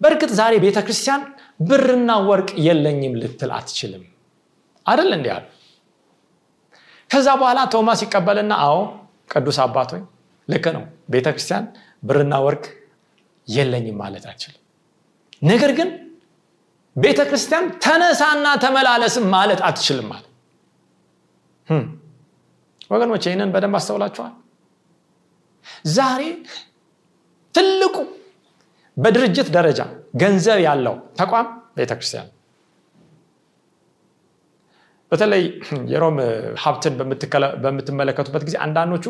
በእርግጥ 0.00 0.30
ዛሬ 0.38 0.54
ቤተ 0.64 0.78
ክርስቲያን 0.86 1.22
ብርና 1.60 2.10
ወርቅ 2.28 2.50
የለኝም 2.66 3.14
ልትል 3.20 3.50
አትችልም። 3.56 4.04
አደል 4.86 5.10
እንዲህ 5.16 5.32
አሉ 5.34 5.44
ከዛ 7.12 7.28
በኋላ 7.40 7.60
ቶማስ 7.72 8.00
ይቀበልና 8.04 8.52
አዎ 8.66 8.76
ቅዱስ 9.32 9.58
አባቶኝ 9.64 10.02
ልክ 10.48 10.64
ነው 10.76 10.84
ቤተ 11.12 11.26
ክርስቲያን 11.34 11.64
ብርና 12.02 12.34
ወርቅ 12.46 12.64
የለኝም 13.48 13.96
ማለት 14.02 14.24
አችልም 14.32 14.60
ነገር 15.42 15.72
ግን 15.78 15.88
ቤተ 16.96 17.20
ክርስቲያን 17.28 17.66
ተነሳና 17.84 18.46
ተመላለስም 18.64 19.26
ማለት 19.36 19.60
አትችልም 19.68 20.08
ማለት 20.12 20.28
ወገኖች 22.90 23.24
ይህንን 23.26 23.50
በደንብ 23.54 23.76
አስተውላችኋል? 23.78 24.32
ዛሬ 25.96 26.22
ትልቁ 27.54 27.96
በድርጅት 28.96 29.48
ደረጃ 29.56 29.80
ገንዘብ 30.22 30.58
ያለው 30.66 30.96
ተቋም 31.18 31.46
ቤተክርስቲያን 31.78 32.28
በተለይ 35.12 35.42
የሮም 35.92 36.16
ሀብትን 36.62 36.94
በምትመለከቱበት 37.64 38.42
ጊዜ 38.48 38.56
አንዳንዶቹ 38.66 39.06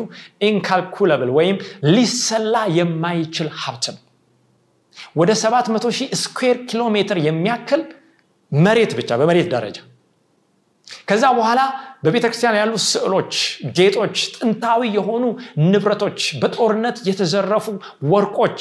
incalculable 0.47 1.31
ወይም 1.37 1.57
ሊሰላ 1.95 2.55
የማይችል 2.77 3.49
ሀብት 3.61 3.85
ነው። 3.93 4.01
ወደ 5.19 5.31
700 5.39 5.91
ሺህ 5.97 6.09
ስኩዌር 6.23 6.57
ኪሎ 6.69 6.83
ሜትር 6.95 7.17
የሚያክል 7.27 7.81
መሬት 8.51 8.91
ብቻ 8.99 9.11
በመሬት 9.21 9.47
ደረጃ። 9.53 9.77
ከዛ 11.09 11.23
በኋላ 11.37 11.61
በቤተ 12.03 12.25
ክርስቲያን 12.29 12.57
ያሉ 12.59 12.73
ስዕሎች 12.85 13.33
ጌጦች 13.77 14.15
ጥንታዊ 14.35 14.81
የሆኑ 14.97 15.23
ንብረቶች 15.65 16.19
በጦርነት 16.41 16.97
የተዘረፉ 17.07 17.65
ወርቆች 18.11 18.59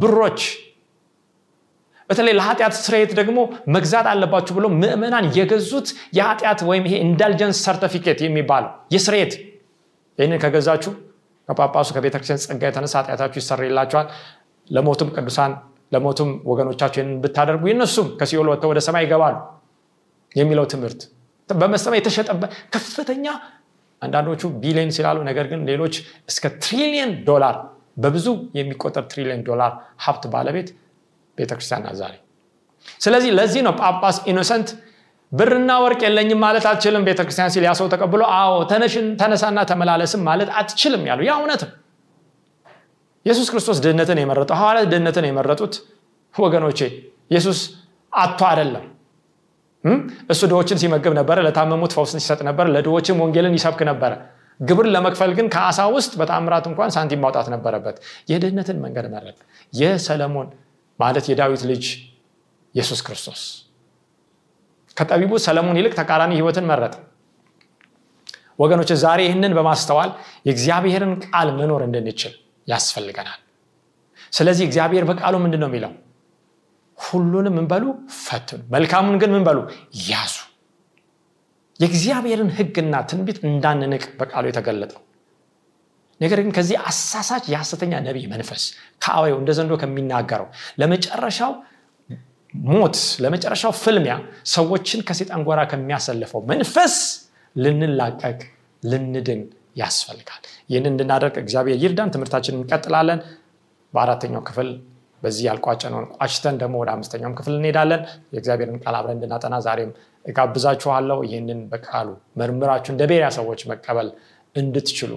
ብሮች 0.00 0.40
በተለይ 2.10 2.34
ለኃጢአት 2.38 2.74
ስርየት 2.78 3.10
ደግሞ 3.18 3.38
መግዛት 3.74 4.06
አለባችሁ 4.12 4.52
ብሎ 4.58 4.66
ምእመናን 4.76 5.26
የገዙት 5.38 5.88
የኃጢአት 6.18 6.60
ወይም 6.68 6.84
ይሄ 6.88 6.94
indulgence 7.06 7.58
certificate 7.66 8.20
የሚባለው 8.26 8.70
የስርየት። 8.94 9.32
ይህንን 10.18 10.40
ከገዛችሁ 10.44 10.92
ከጳጳሱ 11.48 11.88
ከቤተክርስቲያን 11.96 12.40
ጸጋ 12.44 12.62
የተነሳ 12.68 12.94
ኃጢአታችሁ 13.00 13.38
ይሰረይላችኋል። 13.42 14.06
ለሞቱም 14.70 15.10
ቅዱሳን 15.16 15.52
ለሞቱም 15.92 16.30
ወገኖቻችሁ 16.50 16.98
ይህንን 17.00 17.20
ብታደርጉ 17.22 17.62
ይነሱም 17.70 18.08
ከሲኦል 18.18 18.48
ወጥተው 18.52 18.70
ወደ 18.72 18.80
ሰማይ 18.86 19.04
ይገባሉ 19.06 19.36
የሚለው 20.36 20.66
ትምህርት። 20.72 21.00
በመሰማይ 21.48 21.98
የተሸጠበት 22.00 22.50
ከፍተኛ 22.74 23.26
አንዳንዶቹ 24.02 24.42
ቢሊዮን 24.62 24.90
ይላሉ 24.96 25.18
ነገር 25.28 25.46
ግን 25.52 25.60
ሌሎች 25.70 25.94
እስከ 26.28 26.44
ትሪሊየን 26.64 27.12
ዶላር 27.28 27.54
በብዙ 27.96 28.26
የሚቆጠር 28.58 29.04
ትሪሊየን 29.12 29.40
ዶላር 29.48 29.72
ሀብት 30.04 30.24
ባለቤት 30.34 30.68
ቤተክርስቲያን 31.38 31.82
ናት 31.86 31.96
ዛሬ። 32.00 32.14
ስለዚህ 33.00 33.30
ለዚህ 33.38 33.62
ነው 33.66 33.72
ጳጳስ 33.80 34.18
ኢኖሰንት 34.30 34.68
ብርና 35.32 35.70
ወርቅ 35.82 36.00
የለኝም 36.06 36.38
ማለት 36.44 36.64
አትችልም 36.68 37.02
ቤተክርስቲያን 37.08 37.50
ሲል 37.54 37.64
ያ 37.68 37.76
ሰው 37.76 37.86
ተቀብሎ 37.92 38.22
አዎ 38.36 38.52
ተነሳና 39.20 39.58
ተመላለስም 39.70 40.22
ማለት 40.28 40.50
አትችልም 40.60 41.02
ያሉ 41.08 41.20
ያ 41.26 41.34
እውነትም። 41.40 41.72
ኢየሱስ 43.26 43.48
ክርስቶስ 43.52 43.78
ድህነትን 43.84 44.18
የመረጠው 44.22 44.56
ሐዋርያት 44.60 44.86
ድህነትን 44.92 45.24
የመረጡት 45.28 45.74
ወገኖቼ 46.34 46.78
ኢየሱስ 47.30 47.58
አጥቶ 48.12 48.40
አይደለም። 48.50 48.84
እሱ 50.32 50.40
ድሆችን 50.50 50.78
ሲመግብ 50.82 51.12
ነበረ 51.18 51.38
ለታመሙት 51.46 51.92
ፈውስን 51.96 52.20
ሲሰጥ 52.22 52.40
ነበር 52.48 52.66
ለድሆችም 52.74 53.20
ወንጌልን 53.22 53.54
ይሰብክ 53.58 53.80
ነበረ። 53.90 54.12
ግብር 54.60 54.86
ለመክፈል 54.94 55.32
ግን 55.38 55.46
ከአሳ 55.54 55.80
ውስጥ 55.96 56.12
በታምራት 56.20 56.64
እንኳን 56.70 56.90
ሳንቲም 56.94 57.20
ማውጣት 57.24 57.46
ነበረበት። 57.54 57.96
የድህነትን 58.30 58.78
መንገድ 58.84 59.06
መረጥ። 59.12 59.36
የሰለሞን 59.72 60.48
ማለት 60.98 61.26
የዳዊት 61.30 61.62
ልጅ 61.70 61.84
ኢየሱስ 62.74 63.00
ክርስቶስ። 63.06 63.42
ከጠቢቡ 64.96 65.32
ሰለሞን 65.44 65.78
ይልቅ 65.78 65.92
ተቃራኒ 65.98 66.32
ህይወትን 66.38 66.66
መረጥ 66.70 66.94
ወገኖች 68.58 68.90
ዛሬ 69.02 69.20
ይህንን 69.26 69.52
በማስተዋል 69.56 70.10
የእግዚአብሔርን 70.46 71.12
ቃል 71.26 71.48
መኖር 71.58 71.82
እንድንችል 71.86 72.32
ያስፈልገናል። 72.68 73.40
ስለዚህ 74.32 74.64
እግዚአብሔር 74.68 75.04
በቃሉ 75.10 75.34
ምንድን 75.44 75.60
ነው 75.62 75.68
የሚለው? 75.70 75.92
ሁሉንም 76.98 77.54
ምንበሉ 77.58 77.84
ፈትኑ። 78.22 78.60
መልካሙን 78.74 79.16
ግን 79.22 79.30
ምንበሉ 79.34 79.58
ያዙ። 80.08 80.34
የእግዚአብሔርን 81.80 82.50
ህግና 82.56 82.94
ትንቢት 83.10 83.38
እንዳንንቅ 83.46 84.04
በቃሉ 84.20 84.44
የተገለጠው 84.48 85.00
ነገር 86.20 86.38
ግን 86.44 86.52
ከዚህ 86.56 86.76
አሳሳች 86.88 87.44
የሐሰተኛ 87.52 87.92
ነቢይ 88.06 88.26
መንፈስ 88.32 88.62
ከአወው 89.04 89.36
እንደ 89.40 89.50
ዘንዶ 89.58 89.74
ከሚናገረው 89.82 90.48
ለመጨረሻው 90.80 91.52
ሞት 92.54 92.96
ለመጨረሻው 93.22 93.72
ፍልሚያ 93.80 94.14
ሰዎችን 94.52 95.00
ከሴጣን 95.08 95.42
ጎራ 95.48 95.60
ከሚያሰልፈው 95.72 96.42
መንፈስ 96.52 96.94
ልንላቀቅ 97.56 98.38
ልንድን 98.82 99.40
ያስፈልጋል። 99.78 100.42
ይህንን 100.70 100.92
እንድናደርግ 100.92 101.34
እግዚአብሔር 101.42 101.76
ይርዳን። 101.82 102.12
ትምህርታችን 102.14 102.56
እንቀጥላለን። 102.58 103.20
በአራተኛው 103.94 104.42
ክፍል 104.48 104.68
በዚህ 105.22 105.44
ያልቋጨነውን 105.48 106.06
ቋጭተን 106.16 106.56
ደግሞ 106.60 106.74
ወደ 106.82 106.90
አምስተኛውም 106.94 107.34
ክፍል 107.38 107.54
እንሄዳለን። 107.58 108.02
የእግዚአብሔርን 108.34 108.78
ቃል 108.84 108.96
አብረን 108.98 109.16
እንድናጠና 109.16 109.56
ዛሬም 109.66 109.90
እጋብዛችኋለሁ። 110.24 111.18
ይህንን 111.28 111.60
በቃሉ 111.72 112.08
መርምራችሁ 112.40 112.92
እንደ 112.94 113.04
ቤሪያ 113.10 113.28
ሰዎች 113.38 113.62
መቀበል 113.70 114.08
እንድትችሉ 114.56 115.12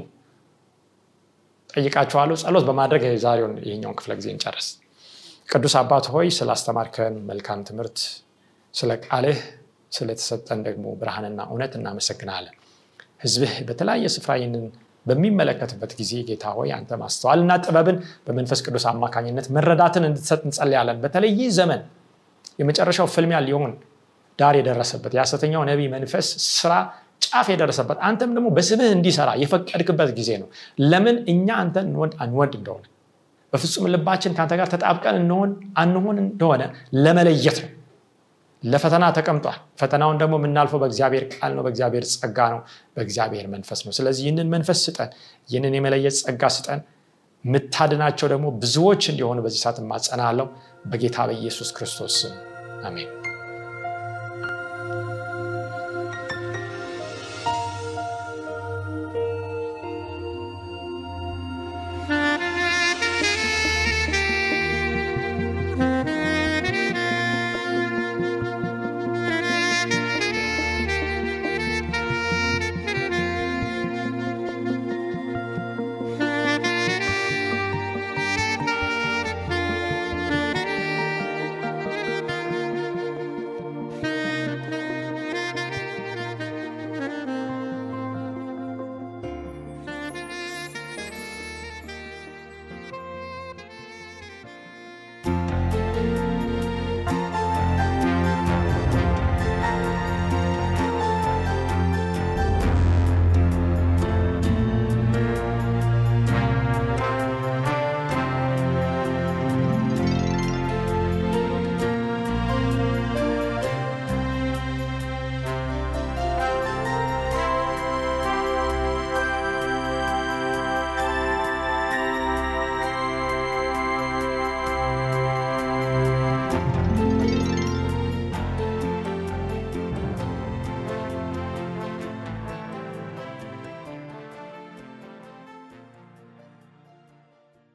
ጠይቃችኋለሁ 1.74 2.36
ጸሎት 2.42 2.66
በማድረግ 2.70 3.04
ዛሬውን 3.24 3.54
ይህኛውን 3.66 3.96
ክፍለ 4.00 4.12
ጊዜ 4.20 4.28
እንጨርስ። 4.34 4.68
ቅዱስ 5.50 5.74
አባት 5.80 6.06
ሆይ 6.14 6.28
ስላስተማርከን 6.38 7.16
መልካም 7.30 7.60
ትምህርት 7.70 8.00
ስለ 8.74 8.92
ቃልህ 9.06 9.40
ስለተሰጠን 9.92 10.60
ደግሞ 10.68 10.86
ብርሃንና 11.00 11.40
እውነት 11.50 11.74
እናመሰግናለን። 11.80 12.56
ህዝብህ 13.24 13.54
በተለያየ 13.68 14.06
ስፍራ 14.16 14.32
ይህንን 14.40 14.64
በሚመለከትበት 15.06 15.92
ጊዜ 16.00 16.14
ጌታ 16.28 16.46
ሆይ 16.58 16.70
አንተ 16.78 16.98
ማስተዋልና 17.02 17.52
ጥበብን 17.66 17.98
በመንፈስ 18.28 18.60
ቅዱስ 18.66 18.86
አማካኝነት 18.92 19.48
መረዳትን 19.56 20.04
እንድትሰጥ 20.10 20.42
እንጸልያለን። 20.48 20.98
በተለይ 21.04 21.40
ዘመን 21.58 21.82
የመጨረሻው 22.60 23.08
ፍልሚያ 23.14 23.40
ሊሆን 23.48 23.72
ዳር 24.40 24.56
የደረሰበት 24.60 25.14
የሐሰተኛው 25.18 25.64
ነቢይ 25.70 25.88
መንፈስ 25.96 26.28
ስራ 26.52 26.74
ጫፍ 27.22 27.48
የደረሰበት 27.52 28.00
አንተም 28.08 28.32
ደግሞ 28.36 28.48
በስምህ 28.56 28.90
እንዲሰራ 28.96 29.30
የፈቀድክበት 29.42 30.10
ጊዜ 30.18 30.32
ነው። 30.42 30.48
ለምን 30.86 31.18
እኛ 31.34 31.48
አንተ 31.62 31.78
እንወድ 31.86 32.14
አንወድ 32.24 32.54
እንደሆነ 32.60 32.86
በፍጹም 33.54 33.86
ልባችን 33.94 34.34
ከአንተ 34.36 34.54
ጋር 34.60 34.68
ተጣብቀን 34.74 35.16
እንሆን 35.22 35.50
አንሆን 35.82 36.18
እንደሆነ 36.24 36.62
ለመለየት 37.06 37.58
ነው። 37.64 37.70
ለፈተና 38.64 39.06
ተቀምጧል። 39.16 39.58
ፈተናውን 39.80 40.18
ደግሞ 40.22 40.34
የምናልፈው 40.40 40.80
በእግዚአብሔር 40.82 41.24
ቃል 41.34 41.52
ነው 41.58 41.64
በእግዚአብሔር 41.66 42.04
ጸጋ 42.14 42.40
ነው 42.54 42.60
በእግዚአብሔር 42.96 43.48
መንፈስ 43.54 43.80
ነው። 43.88 43.94
ስለዚህ 43.98 44.24
ይህንን 44.26 44.50
መንፈስ 44.54 44.82
ስጠን 44.88 45.10
ይህንን 45.50 45.76
የመለየት 45.78 46.18
ጸጋ 46.22 46.52
ስጠን። 46.58 46.82
ምታድናቸው 47.44 48.30
ደግሞ 48.34 48.48
ብዙዎች 48.62 49.04
እንዲሆኑ 49.12 49.40
በዚህ 49.46 49.62
ሰዓት 49.64 49.80
ማጸናለው 49.92 50.48
በጌታ 50.86 51.26
በኢየሱስ 51.30 51.72
ክርስቶስ 51.78 52.16
ስም 52.22 52.36
አሜን 52.86 53.10